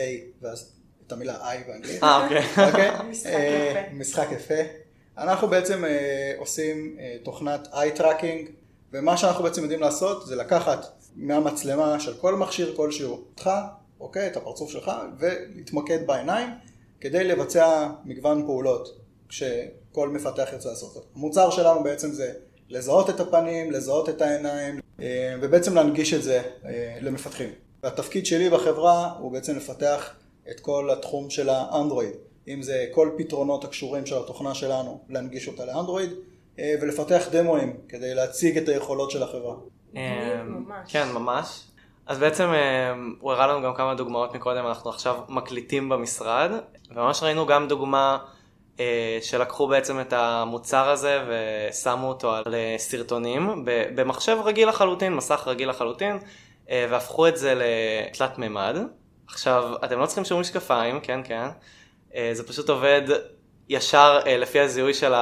ואז 0.41 0.73
את 1.07 1.11
המילה 1.11 1.35
I 1.35 1.67
באנגלית. 1.67 2.03
אה, 2.03 2.23
אוקיי. 2.23 2.43
אוקיי? 2.67 2.91
משחק 3.11 3.29
אה, 3.33 3.71
יפה. 3.71 3.93
משחק 3.93 4.27
יפה. 4.31 4.83
אנחנו 5.17 5.47
בעצם 5.47 5.85
אה, 5.85 6.33
עושים 6.37 6.97
אה, 6.99 7.15
תוכנת 7.23 7.67
eye 7.73 7.99
tracking, 7.99 8.49
ומה 8.91 9.17
שאנחנו 9.17 9.43
בעצם 9.43 9.61
יודעים 9.61 9.81
לעשות 9.81 10.25
זה 10.25 10.35
לקחת 10.35 10.85
מהמצלמה 11.15 11.99
של 11.99 12.13
כל 12.13 12.35
מכשיר 12.35 12.73
כלשהו 12.75 13.11
אותך, 13.11 13.49
אוקיי, 13.99 14.27
את 14.27 14.37
הפרצוף 14.37 14.71
שלך, 14.71 14.91
ולהתמקד 15.19 16.07
בעיניים 16.07 16.49
כדי 17.01 17.23
לבצע 17.23 17.89
מגוון 18.05 18.45
פעולות 18.45 18.99
שכל 19.93 20.09
מפתח 20.09 20.49
ירצה 20.53 20.69
לעשות. 20.69 21.05
המוצר 21.15 21.49
שלנו 21.49 21.83
בעצם 21.83 22.11
זה 22.11 22.33
לזהות 22.69 23.09
את 23.09 23.19
הפנים, 23.19 23.71
לזהות 23.71 24.09
את 24.09 24.21
העיניים, 24.21 24.79
אה, 25.01 25.35
ובעצם 25.41 25.75
להנגיש 25.75 26.13
את 26.13 26.23
זה 26.23 26.41
אה, 26.65 26.97
למפתחים. 27.01 27.49
והתפקיד 27.83 28.25
שלי 28.25 28.49
בחברה 28.49 29.11
הוא 29.19 29.31
בעצם 29.31 29.55
לפתח 29.55 30.13
את 30.51 30.59
כל 30.59 30.89
התחום 30.91 31.29
של 31.29 31.49
האנדרואיד. 31.49 32.13
אם 32.47 32.61
זה 32.61 32.85
כל 32.91 33.09
פתרונות 33.17 33.63
הקשורים 33.63 34.05
של 34.05 34.17
התוכנה 34.17 34.53
שלנו, 34.53 34.99
להנגיש 35.09 35.47
אותה 35.47 35.65
לאנדרואיד, 35.65 36.09
אה, 36.59 36.75
ולפתח 36.81 37.27
דמואים 37.31 37.77
כדי 37.89 38.15
להציג 38.15 38.57
את 38.57 38.69
היכולות 38.69 39.11
של 39.11 39.23
החברה. 39.23 39.55
כן, 40.87 41.07
ממש. 41.13 41.63
אז 42.07 42.19
בעצם 42.19 42.49
הוא 43.19 43.31
הראה 43.31 43.47
לנו 43.47 43.61
גם 43.61 43.73
כמה 43.73 43.95
דוגמאות 43.95 44.35
מקודם, 44.35 44.65
אנחנו 44.65 44.89
עכשיו 44.89 45.15
מקליטים 45.29 45.89
במשרד, 45.89 46.51
וממש 46.95 47.23
ראינו 47.23 47.45
גם 47.45 47.67
דוגמה 47.67 48.17
שלקחו 49.21 49.67
בעצם 49.67 49.99
את 49.99 50.13
המוצר 50.13 50.89
הזה 50.89 51.23
ושמו 51.27 52.07
אותו 52.07 52.35
על 52.35 52.55
אה, 52.55 52.75
סרטונים 52.77 53.65
במחשב 53.95 54.37
רגיל 54.43 54.69
לחלוטין, 54.69 55.13
מסך 55.15 55.43
רגיל 55.47 55.69
לחלוטין, 55.69 56.19
אה, 56.69 56.87
והפכו 56.89 57.27
את 57.27 57.37
זה 57.37 57.53
לתלת 57.55 58.37
מימד. 58.37 58.77
עכשיו, 59.27 59.75
אתם 59.85 59.99
לא 59.99 60.05
צריכים 60.05 60.25
שום 60.25 60.39
משקפיים, 60.39 60.99
כן, 60.99 61.21
כן. 61.23 61.47
אה, 62.15 62.29
זה 62.33 62.47
פשוט 62.47 62.69
עובד 62.69 63.01
ישר 63.69 64.19
אה, 64.25 64.37
לפי 64.37 64.59
הזיהוי 64.59 64.93
של 64.93 65.13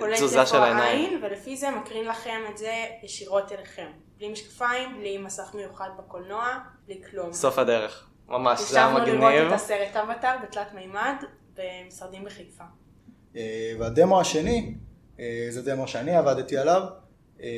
קולט 0.00 0.12
התזוזה 0.12 0.40
איפה 0.40 0.50
של 0.50 0.62
העיניים. 0.62 1.04
העין, 1.04 1.24
ולפי 1.24 1.56
זה 1.56 1.70
מקרין 1.70 2.04
לכם 2.04 2.40
את 2.50 2.58
זה 2.58 2.72
ישירות 3.02 3.52
אליכם. 3.52 3.86
בלי 4.18 4.28
משקפיים, 4.28 4.98
בלי 4.98 5.18
מסך 5.18 5.54
מיוחד 5.54 5.88
בקולנוע, 5.98 6.58
בלי 6.86 7.00
כלום. 7.10 7.32
סוף 7.32 7.58
הדרך. 7.58 8.06
ממש, 8.28 8.60
זה 8.60 8.78
היה 8.78 8.94
מגניב. 8.94 9.14
לראות 9.14 9.46
את 9.48 9.52
הסרט 9.52 9.96
אבטאר 9.96 10.36
בתלת 10.42 10.74
מימד 10.74 11.14
במשרדים 11.56 12.24
בחיפה. 12.24 12.64
אה, 13.36 13.74
והדמו 13.78 14.20
השני, 14.20 14.74
אה, 15.20 15.46
זה 15.50 15.62
דמו 15.62 15.88
שאני 15.88 16.16
עבדתי 16.16 16.56
עליו, 16.56 16.82
אה, 17.42 17.48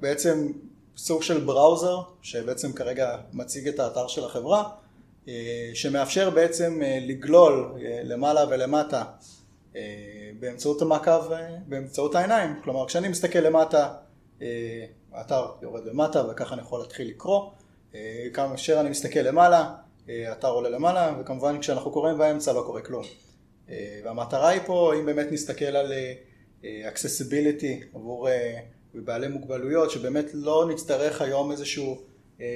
בעצם 0.00 0.52
סוג 0.96 1.22
של 1.22 1.44
בראוזר, 1.44 2.00
שבעצם 2.22 2.72
כרגע 2.72 3.16
מציג 3.32 3.68
את 3.68 3.78
האתר 3.78 4.06
של 4.06 4.24
החברה, 4.24 4.70
שמאפשר 5.74 6.30
בעצם 6.30 6.80
לגלול 7.00 7.74
למעלה 8.04 8.44
ולמטה 8.50 9.04
באמצעות 10.40 10.82
המעקב, 10.82 11.32
באמצעות 11.66 12.14
העיניים. 12.14 12.60
כלומר, 12.62 12.86
כשאני 12.86 13.08
מסתכל 13.08 13.38
למטה, 13.38 13.94
האתר 15.12 15.46
יורד 15.62 15.84
למטה 15.84 16.22
וככה 16.30 16.54
אני 16.54 16.62
יכול 16.62 16.80
להתחיל 16.80 17.08
לקרוא. 17.08 17.50
כאשר 18.34 18.80
אני 18.80 18.90
מסתכל 18.90 19.20
למעלה, 19.20 19.74
האתר 20.28 20.48
עולה 20.48 20.68
למעלה, 20.68 21.14
וכמובן 21.20 21.60
כשאנחנו 21.60 21.90
קוראים 21.90 22.18
באמצע 22.18 22.52
לא 22.52 22.62
קורה 22.66 22.80
כלום. 22.80 23.04
אה, 23.70 24.00
והמטרה 24.04 24.48
היא 24.48 24.60
פה, 24.66 24.92
אם 24.98 25.06
באמת 25.06 25.26
נסתכל 25.30 25.64
על 25.64 25.92
אה, 25.92 26.12
אה, 26.64 26.90
accessibility 26.90 27.84
עבור 27.94 28.28
אה, 28.28 28.60
בעלי 28.94 29.28
מוגבלויות, 29.28 29.90
שבאמת 29.90 30.26
לא 30.34 30.66
נצטרך 30.68 31.22
היום 31.22 31.50
איזשהו 31.52 32.00
אה, 32.40 32.46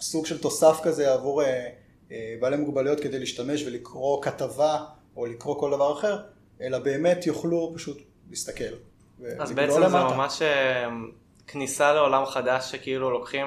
סוג 0.00 0.26
של 0.26 0.38
תוסף 0.38 0.80
כזה 0.82 1.12
עבור 1.12 1.42
אה, 1.42 1.68
אה, 2.12 2.34
בעלי 2.40 2.56
מוגבלויות 2.56 3.00
כדי 3.00 3.18
להשתמש 3.18 3.66
ולקרוא 3.66 4.22
כתבה 4.22 4.84
או 5.16 5.26
לקרוא 5.26 5.60
כל 5.60 5.70
דבר 5.70 5.92
אחר, 5.92 6.18
אלא 6.60 6.78
באמת 6.78 7.26
יוכלו 7.26 7.72
פשוט 7.74 8.02
להסתכל. 8.30 8.64
אז 8.64 9.50
ולגלול 9.50 9.54
בעצם 9.54 9.72
זה 9.72 9.78
למטה. 9.78 10.14
ממש 10.16 10.42
אה, 10.42 10.88
כניסה 11.46 11.92
לעולם 11.92 12.26
חדש 12.26 12.70
שכאילו 12.70 13.10
לוקחים 13.10 13.46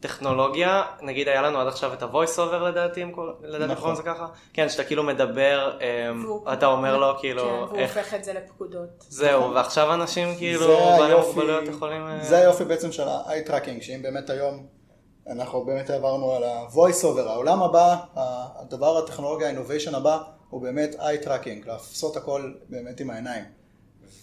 טכנולוגיה, 0.00 0.82
נגיד 1.02 1.28
היה 1.28 1.42
לנו 1.42 1.60
עד 1.60 1.66
עכשיו 1.66 1.92
את 1.92 2.02
ה-voice 2.02 2.36
over 2.36 2.54
לדעתי, 2.54 3.04
לדעתי 3.42 3.72
נכון. 3.72 3.92
לזה 3.92 4.02
ככה, 4.02 4.26
כן, 4.52 4.68
שאתה 4.68 4.84
כאילו 4.84 5.02
מדבר, 5.02 5.78
והוא- 6.22 6.52
אתה 6.52 6.66
אומר 6.66 6.96
לו 6.96 7.14
כן, 7.14 7.20
כאילו, 7.20 7.42
והוא 7.42 7.78
איך, 7.78 7.96
הופך 7.96 8.14
את 8.14 8.24
זה 8.24 8.32
לפקודות. 8.32 8.88
זהו, 9.08 9.54
ועכשיו 9.54 9.94
אנשים 9.94 10.36
כאילו, 10.38 10.66
זה 10.66 10.96
בעלי 10.98 11.14
מוגבלויות 11.14 11.68
יכולים, 11.68 12.06
אה, 12.06 12.18
זה 12.24 12.38
היופי 12.38 12.64
בעצם 12.64 12.92
של 12.92 13.08
ה-eye 13.08 13.48
tracking, 13.48 13.80
שאם 13.82 14.02
באמת 14.02 14.30
היום 14.30 14.66
אנחנו 15.30 15.64
באמת 15.64 15.90
עברנו 15.90 16.32
על 16.32 16.44
ה-voice 16.44 17.04
over, 17.04 17.28
העולם 17.28 17.62
הבא, 17.62 17.96
הדבר 18.60 18.98
הטכנולוגיה, 18.98 19.48
ה-innovation 19.50 19.96
הבא, 19.96 20.18
הוא 20.50 20.62
באמת 20.62 20.94
eye 20.98 21.24
tracking, 21.26 21.66
לעשות 21.68 22.16
הכל 22.16 22.52
באמת 22.68 23.00
עם 23.00 23.10
העיניים. 23.10 23.59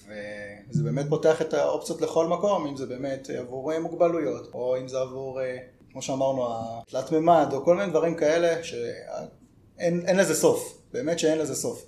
וזה 0.07 0.83
באמת 0.83 1.05
פותח 1.09 1.41
את 1.41 1.53
האופציות 1.53 2.01
לכל 2.01 2.27
מקום, 2.27 2.67
אם 2.67 2.75
זה 2.77 2.85
באמת 2.85 3.29
עבור 3.29 3.79
מוגבלויות, 3.79 4.53
או 4.53 4.77
אם 4.77 4.87
זה 4.87 4.99
עבור, 4.99 5.41
אה, 5.41 5.57
כמו 5.91 6.01
שאמרנו, 6.01 6.47
התלת 6.49 7.11
מימד, 7.11 7.47
או 7.53 7.65
כל 7.65 7.75
מיני 7.77 7.89
דברים 7.91 8.15
כאלה, 8.15 8.63
שאין 8.63 10.05
אין 10.07 10.17
לזה 10.17 10.35
סוף, 10.35 10.81
באמת 10.91 11.19
שאין 11.19 11.37
לזה 11.37 11.55
סוף. 11.55 11.85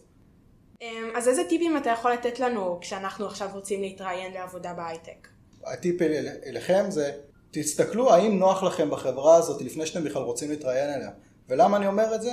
אמ, 0.82 0.88
אז 1.16 1.28
איזה 1.28 1.42
טיפים 1.50 1.78
אתה 1.78 1.90
יכול 1.90 2.12
לתת 2.12 2.40
לנו 2.40 2.78
כשאנחנו 2.82 3.26
עכשיו 3.26 3.50
רוצים 3.54 3.82
להתראיין 3.82 4.34
לעבודה 4.34 4.74
בהייטק? 4.74 5.28
הטיפ 5.66 6.02
אל- 6.02 6.28
אליכם 6.46 6.86
זה, 6.90 7.12
תסתכלו 7.52 8.14
האם 8.14 8.40
נוח 8.40 8.64
לכם 8.64 8.90
בחברה 8.90 9.36
הזאת 9.36 9.62
לפני 9.62 9.86
שאתם 9.86 10.04
בכלל 10.04 10.22
רוצים 10.22 10.50
להתראיין 10.50 10.94
אליה. 10.94 11.10
ולמה 11.50 11.78
אני 11.78 11.88
אומר 11.88 12.16
את 12.16 12.22
זה? 12.22 12.32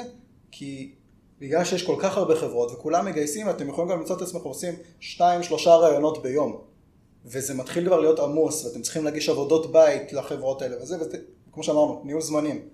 כי 0.50 0.95
בגלל 1.40 1.64
שיש 1.64 1.83
כל 1.83 1.97
כך 1.99 2.16
הרבה 2.16 2.37
חברות 2.37 2.73
וכולם 2.73 3.05
מגייסים, 3.05 3.50
אתם 3.50 3.69
יכולים 3.69 3.90
גם 3.90 3.99
למצוא 3.99 4.16
את 4.16 4.23
עצמכם 4.23 4.45
עושים 4.45 4.75
שתיים, 5.00 5.43
שלושה 5.43 5.76
ראיונות 5.76 6.23
ביום. 6.23 6.61
וזה 7.25 7.55
מתחיל 7.55 7.87
כבר 7.87 8.00
להיות 8.00 8.19
עמוס, 8.19 8.64
ואתם 8.64 8.83
צריכים 8.83 9.05
להגיש 9.05 9.28
עבודות 9.28 9.73
בית 9.73 10.12
לחברות 10.12 10.62
האלה 10.62 10.83
וזה, 10.83 10.97
וכמו 11.50 11.62
שאמרנו, 11.62 12.02
ניהול 12.05 12.23
זמנים. 12.23 12.69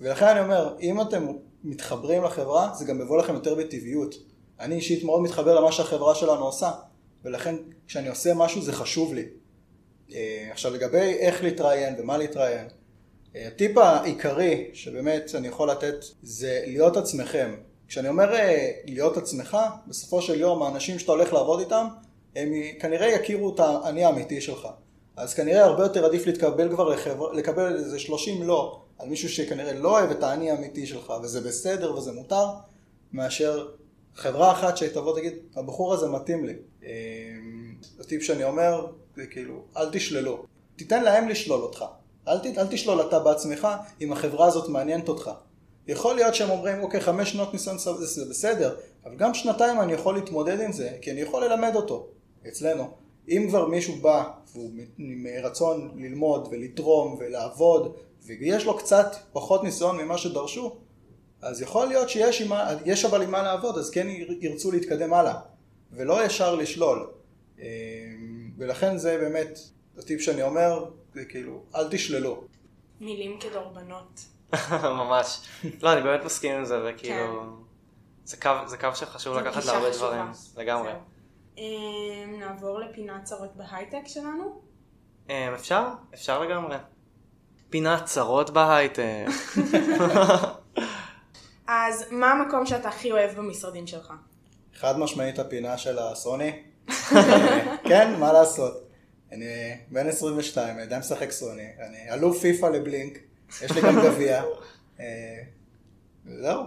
ולכן 0.00 0.26
אני 0.26 0.40
אומר, 0.40 0.76
אם 0.80 1.00
אתם 1.00 1.26
מתחברים 1.64 2.22
לחברה, 2.22 2.70
זה 2.74 2.84
גם 2.84 3.00
יבוא 3.00 3.18
לכם 3.18 3.34
יותר 3.34 3.54
בטבעיות. 3.54 4.14
אני 4.60 4.74
אישית 4.74 5.04
מאוד 5.04 5.22
מתחבר 5.22 5.60
למה 5.60 5.72
שהחברה 5.72 6.14
שלנו 6.14 6.44
עושה, 6.44 6.70
ולכן 7.24 7.54
כשאני 7.86 8.08
עושה 8.08 8.34
משהו 8.34 8.62
זה 8.62 8.72
חשוב 8.72 9.14
לי. 9.14 9.24
אה, 10.14 10.48
עכשיו 10.50 10.74
לגבי 10.74 11.16
איך 11.18 11.42
להתראיין 11.42 11.94
ומה 11.98 12.18
להתראיין, 12.18 12.68
אה, 13.36 13.46
הטיפ 13.48 13.78
העיקרי 13.78 14.70
שבאמת 14.72 15.30
אני 15.34 15.48
יכול 15.48 15.70
לתת 15.70 16.04
זה 16.22 16.62
להיות 16.66 16.96
עצמכם. 16.96 17.54
כשאני 17.88 18.08
אומר 18.08 18.34
אה, 18.34 18.70
להיות 18.84 19.16
עצמך, 19.16 19.56
בסופו 19.86 20.22
של 20.22 20.40
יום 20.40 20.62
האנשים 20.62 20.98
שאתה 20.98 21.12
הולך 21.12 21.32
לעבוד 21.32 21.60
איתם, 21.60 21.86
הם 22.36 22.52
כנראה 22.80 23.06
יכירו 23.06 23.54
את 23.54 23.60
האני 23.60 24.04
האמיתי 24.04 24.40
שלך. 24.40 24.68
אז 25.16 25.34
כנראה 25.34 25.64
הרבה 25.64 25.82
יותר 25.82 26.04
עדיף 26.04 26.26
להתקבל 26.26 26.70
כבר 26.70 26.88
לחבר... 26.88 27.32
לקבל 27.32 27.76
איזה 27.76 27.98
30 27.98 28.42
לא 28.42 28.80
על 28.98 29.08
מישהו 29.08 29.28
שכנראה 29.28 29.72
לא 29.72 29.90
אוהב 29.90 30.10
את 30.10 30.22
האני 30.22 30.50
האמיתי 30.50 30.86
שלך, 30.86 31.12
וזה 31.22 31.40
בסדר 31.40 31.96
וזה 31.96 32.12
מותר, 32.12 32.46
מאשר 33.12 33.68
חברה 34.14 34.52
אחת 34.52 34.76
שתבוא 34.76 35.18
תגיד, 35.18 35.32
הבחור 35.56 35.94
הזה 35.94 36.08
מתאים 36.08 36.44
לי. 36.44 36.54
אה, 36.84 36.90
הטיפ 38.00 38.22
שאני 38.22 38.44
אומר, 38.44 38.86
זה 39.16 39.26
כאילו, 39.26 39.62
אל 39.76 39.90
תשללו. 39.92 40.44
תיתן 40.76 41.04
להם 41.04 41.28
לשלול 41.28 41.60
אותך. 41.60 41.84
אל, 42.28 42.38
ת, 42.38 42.58
אל 42.58 42.66
תשלול 42.66 43.00
אתה 43.00 43.18
בעצמך 43.18 43.68
אם 44.00 44.12
החברה 44.12 44.46
הזאת 44.46 44.68
מעניינת 44.68 45.08
אותך. 45.08 45.30
יכול 45.88 46.16
להיות 46.16 46.34
שהם 46.34 46.50
אומרים, 46.50 46.82
אוקיי, 46.82 47.00
חמש 47.00 47.32
שנות 47.32 47.52
ניסיון 47.52 47.78
זה 47.78 48.24
בסדר, 48.30 48.76
אבל 49.04 49.16
גם 49.16 49.34
שנתיים 49.34 49.80
אני 49.80 49.92
יכול 49.92 50.14
להתמודד 50.14 50.60
עם 50.60 50.72
זה, 50.72 50.90
כי 51.00 51.10
אני 51.10 51.20
יכול 51.20 51.44
ללמד 51.44 51.72
אותו, 51.74 52.06
אצלנו. 52.48 52.90
אם 53.28 53.46
כבר 53.48 53.66
מישהו 53.66 53.96
בא, 53.96 54.24
והוא 54.52 54.70
עם 54.98 55.26
רצון 55.42 55.90
ללמוד 55.96 56.48
ולתרום 56.50 57.16
ולעבוד, 57.18 57.96
ויש 58.22 58.64
לו 58.64 58.78
קצת 58.78 59.16
פחות 59.32 59.64
ניסיון 59.64 59.96
ממה 59.96 60.18
שדרשו, 60.18 60.76
אז 61.42 61.62
יכול 61.62 61.88
להיות 61.88 62.08
שיש 62.08 62.42
עם 62.42 62.48
מה, 62.48 62.70
יש 62.84 63.04
אבל 63.04 63.22
עם 63.22 63.30
מה 63.30 63.42
לעבוד, 63.42 63.78
אז 63.78 63.90
כן 63.90 64.06
ירצו 64.40 64.72
להתקדם 64.72 65.14
הלאה, 65.14 65.34
ולא 65.92 66.24
ישר 66.24 66.54
לשלול. 66.54 67.10
אמ, 67.58 67.64
ולכן 68.58 68.98
זה 68.98 69.18
באמת 69.18 69.58
הטיפ 69.98 70.20
שאני 70.20 70.42
אומר, 70.42 70.84
זה 71.14 71.24
כאילו, 71.24 71.62
אל 71.74 71.88
תשללו. 71.90 72.44
מילים 73.00 73.38
כדורבנות. 73.40 74.35
ממש. 75.00 75.40
לא, 75.82 75.92
אני 75.92 76.02
באמת 76.02 76.24
מסכים 76.24 76.56
עם 76.56 76.64
זה, 76.64 76.78
וכאילו... 76.84 77.56
זה 78.24 78.36
קו, 78.36 78.50
זה 78.66 78.76
קו 78.76 78.88
שחשוב 78.94 79.36
לקחת 79.36 79.64
להרבה 79.64 79.90
חשובה. 79.90 80.08
דברים. 80.08 80.24
לגמרי. 80.56 80.92
אמ, 81.58 81.62
נעבור 82.38 82.80
לפינת 82.80 83.24
צרות 83.24 83.56
בהייטק 83.56 84.02
שלנו. 84.06 84.60
אמ, 85.30 85.54
אפשר? 85.54 85.84
אפשר 86.14 86.40
לגמרי. 86.40 86.76
פינת 87.70 88.04
צרות 88.04 88.50
בהייטק. 88.50 89.26
אז 91.68 92.04
מה 92.10 92.32
המקום 92.32 92.66
שאתה 92.66 92.88
הכי 92.88 93.12
אוהב 93.12 93.36
במשרדים 93.36 93.86
שלך? 93.86 94.12
חד 94.74 94.98
משמעית 94.98 95.38
הפינה 95.38 95.78
של 95.78 95.98
הסוני. 95.98 96.62
כן, 97.88 98.14
מה 98.20 98.32
לעשות. 98.32 98.82
אני 99.32 99.44
בן 99.90 100.08
22, 100.08 100.74
אני 100.74 100.82
יודע 100.82 100.98
משחק 100.98 101.30
סוני, 101.30 101.68
אני 101.86 102.10
אלוף 102.12 102.40
פיפא 102.40 102.66
לבלינק, 102.66 103.18
יש 103.62 103.70
לי 103.70 103.80
גם 103.82 103.96
גביע. 104.04 104.42
אה, 105.00 105.42
זהו, 106.24 106.64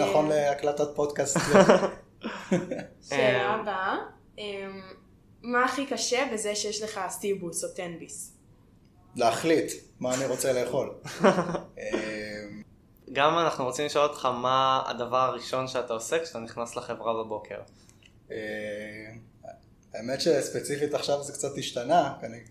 נכון 0.00 0.28
להקלטת 0.28 0.94
פודקאסט. 0.94 1.38
שאלה 3.08 3.54
הבאה, 3.54 3.96
אמ, 4.38 4.80
מה 5.42 5.64
הכי 5.64 5.86
קשה 5.86 6.28
בזה 6.32 6.54
שיש 6.54 6.82
לך 6.82 7.00
סטיבוס 7.08 7.64
או 7.64 7.68
טנביס? 7.68 8.32
להחליט 9.16 9.72
מה 10.00 10.14
אני 10.14 10.26
רוצה 10.26 10.52
לאכול. 10.52 10.94
אה, 11.78 12.44
גם 13.12 13.38
אנחנו 13.38 13.64
רוצים 13.64 13.86
לשאול 13.86 14.04
אותך 14.04 14.24
מה 14.24 14.82
הדבר 14.86 15.16
הראשון 15.16 15.68
שאתה 15.68 15.92
עושה 15.92 16.24
כשאתה 16.24 16.38
נכנס 16.38 16.76
לחברה 16.76 17.24
בבוקר. 17.24 17.58
אה, 18.30 18.36
האמת 19.94 20.20
שספציפית 20.20 20.94
עכשיו 20.94 21.22
זה 21.22 21.32
קצת 21.32 21.58
השתנה, 21.58 22.14
כי 22.20 22.26
אני 22.26 22.36
אה, 22.36 22.42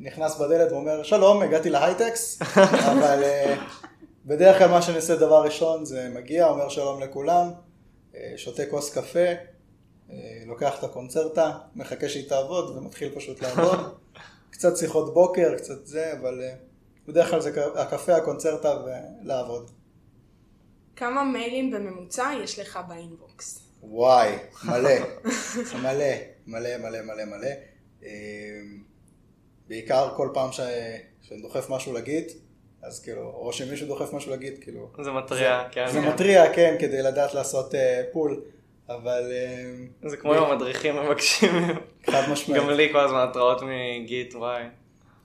נכנס 0.00 0.36
בדלת 0.36 0.72
ואומר 0.72 1.02
שלום, 1.02 1.42
הגעתי 1.42 1.70
להייטקס, 1.70 2.42
אבל 2.92 3.22
אה, 3.24 3.56
בדרך 4.26 4.58
כלל 4.58 4.68
מה 4.68 4.82
שאני 4.82 4.96
עושה 4.96 5.16
דבר 5.16 5.42
ראשון 5.42 5.84
זה 5.84 6.08
מגיע, 6.14 6.48
אומר 6.48 6.68
שלום 6.68 7.02
לכולם, 7.02 7.50
אה, 8.14 8.32
שותה 8.36 8.62
כוס 8.70 8.94
קפה, 8.94 9.26
אה, 10.10 10.16
לוקח 10.46 10.78
את 10.78 10.84
הקונצרטה, 10.84 11.52
מחכה 11.74 12.08
שהיא 12.08 12.28
תעבוד 12.28 12.76
ומתחיל 12.76 13.14
פשוט 13.14 13.42
לעבוד, 13.42 13.78
קצת 14.52 14.76
שיחות 14.76 15.14
בוקר, 15.14 15.56
קצת 15.56 15.86
זה, 15.86 16.12
אבל 16.20 16.42
בדרך 17.08 17.30
כלל 17.30 17.40
זה 17.40 17.64
הקפה, 17.76 18.16
הקונצרטה 18.16 18.76
ולעבוד. 18.84 19.70
כמה 20.96 21.24
מיילים 21.24 21.70
בממוצע 21.70 22.30
יש 22.44 22.58
לך 22.58 22.78
באינבוקס? 22.88 23.60
וואי, 23.82 24.38
מלא, 24.64 24.90
מלא, 25.82 26.04
מלא, 26.46 26.76
מלא, 26.76 27.02
מלא, 27.02 27.24
מלא. 27.24 27.48
בעיקר 29.70 30.08
כל 30.16 30.28
פעם 30.34 30.52
ש... 30.52 30.60
שאני 31.22 31.42
דוחף 31.42 31.70
משהו 31.70 31.92
לגיט, 31.92 32.32
אז 32.82 33.00
כאילו, 33.00 33.22
או 33.22 33.52
שמישהו 33.52 33.86
דוחף 33.86 34.12
משהו 34.12 34.32
לגיט, 34.32 34.64
כאילו, 34.64 34.88
זה 35.02 35.10
מטריע, 35.10 35.62
כן. 35.72 35.86
זה 35.92 36.00
מתריע, 36.00 36.52
כן, 36.54 36.76
כדי 36.78 37.02
לדעת 37.02 37.34
לעשות 37.34 37.74
אה, 37.74 38.02
פול, 38.12 38.42
אבל 38.88 39.32
אה, 39.32 40.08
זה 40.10 40.16
כמו 40.16 40.34
עם 40.34 40.42
המדריכים 40.42 40.96
מבקשים. 40.96 41.50
חד 42.10 42.22
משמעית. 42.32 42.62
גם 42.62 42.70
לי 42.70 42.92
כל 42.92 42.98
הזמן 42.98 43.26
התראות 43.30 43.62
מגיט, 43.62 44.34
וואי. 44.34 44.62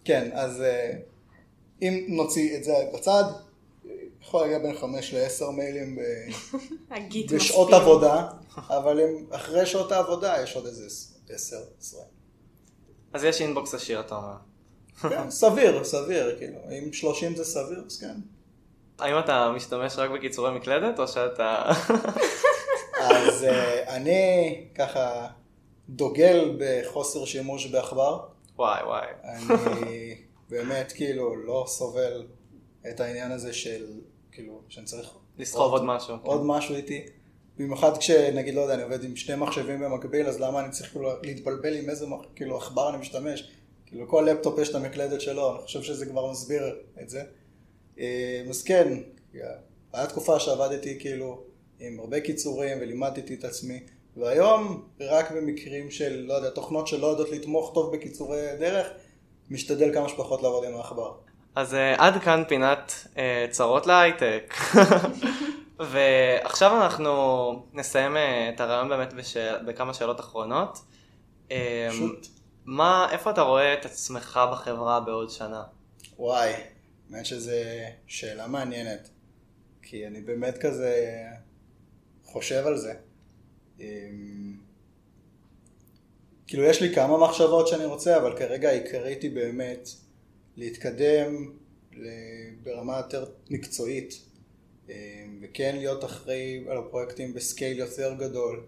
כן, 0.03 0.29
אז 0.33 0.61
אה, 0.61 0.91
אם 1.81 2.05
נוציא 2.07 2.57
את 2.57 2.63
זה 2.63 2.73
בצד, 2.93 3.23
יכול 4.21 4.41
להגיע 4.41 4.59
בין 4.59 4.77
5 4.77 5.13
ל-10 5.13 5.51
מיילים 5.51 5.95
ב- 5.95 7.35
בשעות. 7.35 7.73
עבודה, 7.73 8.27
אבל 8.57 8.99
אם 8.99 9.25
אחרי 9.31 9.65
שעות 9.65 9.91
העבודה 9.91 10.35
יש 10.43 10.55
עוד 10.55 10.65
איזה 10.65 10.85
10, 11.29 11.55
20. 11.79 12.14
אז 13.15 13.23
יש 13.23 13.41
אינבוקס 13.41 13.73
עשיר, 13.73 13.99
אתה 13.99 14.15
אומר. 14.15 14.35
כן, 15.09 15.29
סביר, 15.29 15.83
סביר, 15.83 16.37
כאילו, 16.37 16.59
אם 16.71 16.93
30 16.93 17.35
זה 17.35 17.43
סביר, 17.43 17.83
אז 17.87 17.99
כן. 17.99 18.15
האם 18.99 19.19
אתה 19.19 19.51
משתמש 19.55 19.97
רק 19.97 20.09
בקיצורי 20.09 20.51
מקלדת, 20.51 20.99
או 20.99 21.07
שאתה... 21.07 21.71
אז 22.99 23.43
אה, 23.43 23.95
אני 23.95 24.63
ככה 24.75 25.27
דוגל 25.89 26.57
בחוסר 26.59 27.25
שימוש 27.25 27.67
בעכבר. 27.67 28.19
וואי, 28.55 28.83
וואי. 28.83 29.07
אני 29.23 30.15
באמת 30.49 30.91
כאילו 30.91 31.35
לא 31.35 31.65
סובל 31.67 32.27
את 32.89 32.99
העניין 32.99 33.31
הזה 33.31 33.53
של, 33.53 33.85
כאילו, 34.31 34.61
שאני 34.69 34.85
צריך... 34.85 35.09
לסחוב 35.37 35.71
עוד 35.71 35.83
משהו. 35.83 36.15
עוד 36.23 36.45
משהו 36.45 36.75
איתי. 36.75 37.05
במיוחד 37.59 37.97
כשנגיד, 37.97 38.53
לא 38.53 38.61
יודע, 38.61 38.73
אני 38.73 38.83
עובד 38.83 39.03
עם 39.03 39.15
שני 39.15 39.35
מחשבים 39.35 39.79
במקביל, 39.79 40.27
אז 40.27 40.39
למה 40.39 40.59
אני 40.59 40.71
צריך 40.71 40.91
כאילו 40.91 41.09
להתבלבל 41.23 41.73
עם 41.73 41.89
איזה, 41.89 42.05
כאילו, 42.35 42.57
עכבר 42.57 42.89
אני 42.89 42.97
משתמש? 42.97 43.49
כאילו, 43.85 44.07
כל 44.07 44.27
לפטופ 44.31 44.59
יש 44.59 44.69
את 44.69 44.75
המקלדת 44.75 45.21
שלו, 45.21 45.55
אני 45.55 45.65
חושב 45.65 45.83
שזה 45.83 46.05
כבר 46.05 46.31
מסביר 46.31 46.75
את 47.01 47.09
זה. 47.09 47.21
אה, 47.99 48.43
אז 48.49 48.63
כן, 48.63 48.93
היה 49.93 50.07
תקופה 50.07 50.39
שעבדתי 50.39 50.99
כאילו 50.99 51.43
עם 51.79 51.99
הרבה 51.99 52.19
קיצורים 52.19 52.77
ולימדתי 52.81 53.33
את 53.33 53.43
עצמי, 53.43 53.79
והיום 54.17 54.83
רק 54.99 55.31
במקרים 55.31 55.91
של, 55.91 56.25
לא 56.27 56.33
יודע, 56.33 56.49
תוכנות 56.49 56.87
שלא 56.87 57.07
יודעות 57.07 57.31
לתמוך 57.31 57.71
טוב 57.73 57.95
בקיצורי 57.95 58.41
דרך, 58.59 58.87
משתדל 59.49 59.93
כמה 59.93 60.09
שפחות 60.09 60.43
לעבוד 60.43 60.65
עם 60.65 60.75
העכבר. 60.75 61.13
אז 61.55 61.73
uh, 61.73 61.77
עד 61.97 62.21
כאן 62.21 62.43
פינת 62.47 62.91
uh, 63.13 63.17
צרות 63.51 63.87
להייטק. 63.87 64.53
ועכשיו 65.79 66.83
אנחנו 66.83 67.65
נסיים 67.73 68.15
uh, 68.15 68.19
את 68.55 68.59
הרעיון 68.59 68.89
באמת 68.89 69.13
בשאל... 69.13 69.65
בכמה 69.65 69.93
שאלות 69.93 70.19
אחרונות. 70.19 70.77
Um, 71.47 71.51
פשוט, 71.89 72.27
מה, 72.65 73.07
איפה 73.11 73.29
אתה 73.29 73.41
רואה 73.41 73.73
את 73.73 73.85
עצמך 73.85 74.39
בחברה 74.51 74.99
בעוד 74.99 75.29
שנה? 75.29 75.63
וואי, 76.17 76.53
האמת 77.09 77.25
שזו 77.25 77.51
שאלה 78.07 78.47
מעניינת, 78.47 79.09
כי 79.81 80.07
אני 80.07 80.21
באמת 80.21 80.57
כזה 80.57 80.95
חושב 82.23 82.67
על 82.67 82.77
זה. 82.77 82.93
אמ, 83.79 84.57
כאילו 86.47 86.63
יש 86.63 86.81
לי 86.81 86.95
כמה 86.95 87.17
מחשבות 87.17 87.67
שאני 87.67 87.85
רוצה, 87.85 88.17
אבל 88.17 88.37
כרגע 88.37 88.69
העיקרית 88.69 89.21
היא 89.21 89.35
באמת 89.35 89.89
להתקדם 90.55 91.51
ברמה 92.63 92.97
יותר 92.97 93.25
מקצועית, 93.49 94.24
וכן 95.41 95.75
להיות 95.77 96.03
אחראי 96.05 96.65
על 96.69 96.77
הפרויקטים 96.77 97.33
בסקייל 97.33 97.79
יותר 97.79 98.13
גדול, 98.13 98.63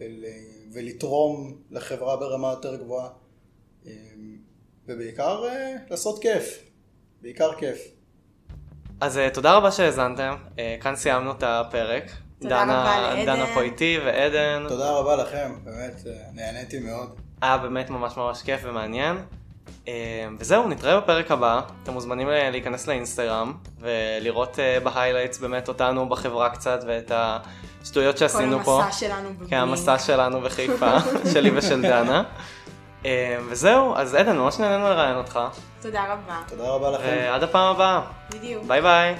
ול- 0.00 0.24
ולתרום 0.72 1.58
לחברה 1.70 2.16
ברמה 2.16 2.48
יותר 2.50 2.76
גבוהה, 2.76 3.08
אמ, 3.86 3.90
ובעיקר 4.86 5.44
אה, 5.48 5.72
לעשות 5.90 6.22
כיף, 6.22 6.62
בעיקר 7.22 7.54
כיף. 7.58 7.78
אז 9.00 9.16
אה, 9.16 9.34
תודה 9.34 9.56
רבה 9.56 9.70
שהאזנתם, 9.72 10.34
אה, 10.46 10.58
כאן 10.80 10.96
סיימנו 10.96 11.30
את 11.32 11.42
הפרק. 11.42 12.10
תודה 12.40 12.62
רבה 12.62 13.00
לעדן. 13.00 13.26
דנה 13.26 13.54
פה 13.54 13.62
איתי 13.62 13.98
ועדן. 14.04 14.64
תודה 14.68 14.90
רבה 14.90 15.16
לכם, 15.16 15.52
באמת, 15.64 16.06
אה, 16.06 16.12
נהניתי 16.32 16.78
מאוד. 16.78 17.20
היה 17.42 17.58
באמת 17.58 17.90
ממש 17.90 18.16
ממש 18.16 18.42
כיף 18.42 18.60
ומעניין. 18.64 19.16
אה, 19.88 19.92
וזהו, 20.38 20.68
נתראה 20.68 21.00
בפרק 21.00 21.30
הבא. 21.30 21.60
אתם 21.82 21.92
מוזמנים 21.92 22.28
אה, 22.28 22.50
להיכנס 22.50 22.86
לאינסטגרם 22.86 23.52
ולראות 23.80 24.58
אה, 24.58 24.80
ב 24.80 24.85
highlights 24.85 25.38
באמת 25.38 25.68
אותנו 25.68 26.08
בחברה 26.08 26.50
קצת 26.50 26.80
ואת 26.86 27.12
השטויות 27.14 28.14
כל 28.14 28.18
שעשינו 28.18 28.64
פה. 28.64 28.82
המסע 28.84 28.98
שלנו 28.98 29.30
בבלינק. 29.32 29.50
כן, 29.50 29.56
המסע 29.56 29.98
שלנו 29.98 30.40
בחיפה, 30.40 30.90
שלי 31.32 31.50
ושל 31.54 31.82
דנה. 31.82 32.22
אה, 33.04 33.38
וזהו, 33.48 33.96
אז 33.96 34.14
עדן, 34.14 34.36
ממש 34.36 34.58
נהנינו 34.58 34.88
לראיין 34.88 35.16
אותך. 35.16 35.40
תודה 35.80 36.04
רבה. 36.12 36.40
תודה 36.48 36.68
רבה 36.68 36.90
לכם. 36.90 37.04
ועד 37.04 37.42
הפעם 37.42 37.74
הבאה. 37.74 38.00
בדיוק. 38.30 38.64
ביי 38.64 38.82
ביי. 38.82 39.14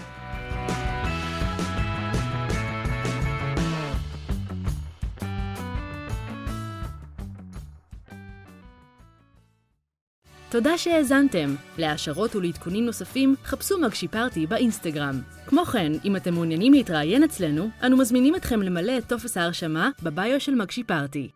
תודה 10.56 10.78
שהאזנתם. 10.78 11.54
להעשרות 11.78 12.36
ולעדכונים 12.36 12.86
נוספים, 12.86 13.34
חפשו 13.44 13.80
מגשי 13.80 14.08
party 14.08 14.46
באינסטגרם. 14.46 15.20
כמו 15.46 15.64
כן, 15.64 15.92
אם 16.04 16.16
אתם 16.16 16.34
מעוניינים 16.34 16.72
להתראיין 16.72 17.24
אצלנו, 17.24 17.68
אנו 17.86 17.96
מזמינים 17.96 18.36
אתכם 18.36 18.62
למלא 18.62 18.98
את 18.98 19.04
טופס 19.08 19.36
ההרשמה 19.36 19.90
ב 20.02 20.12
bio 20.12 20.40
של 20.40 20.54
מגשי 20.54 20.84
party. 20.84 21.30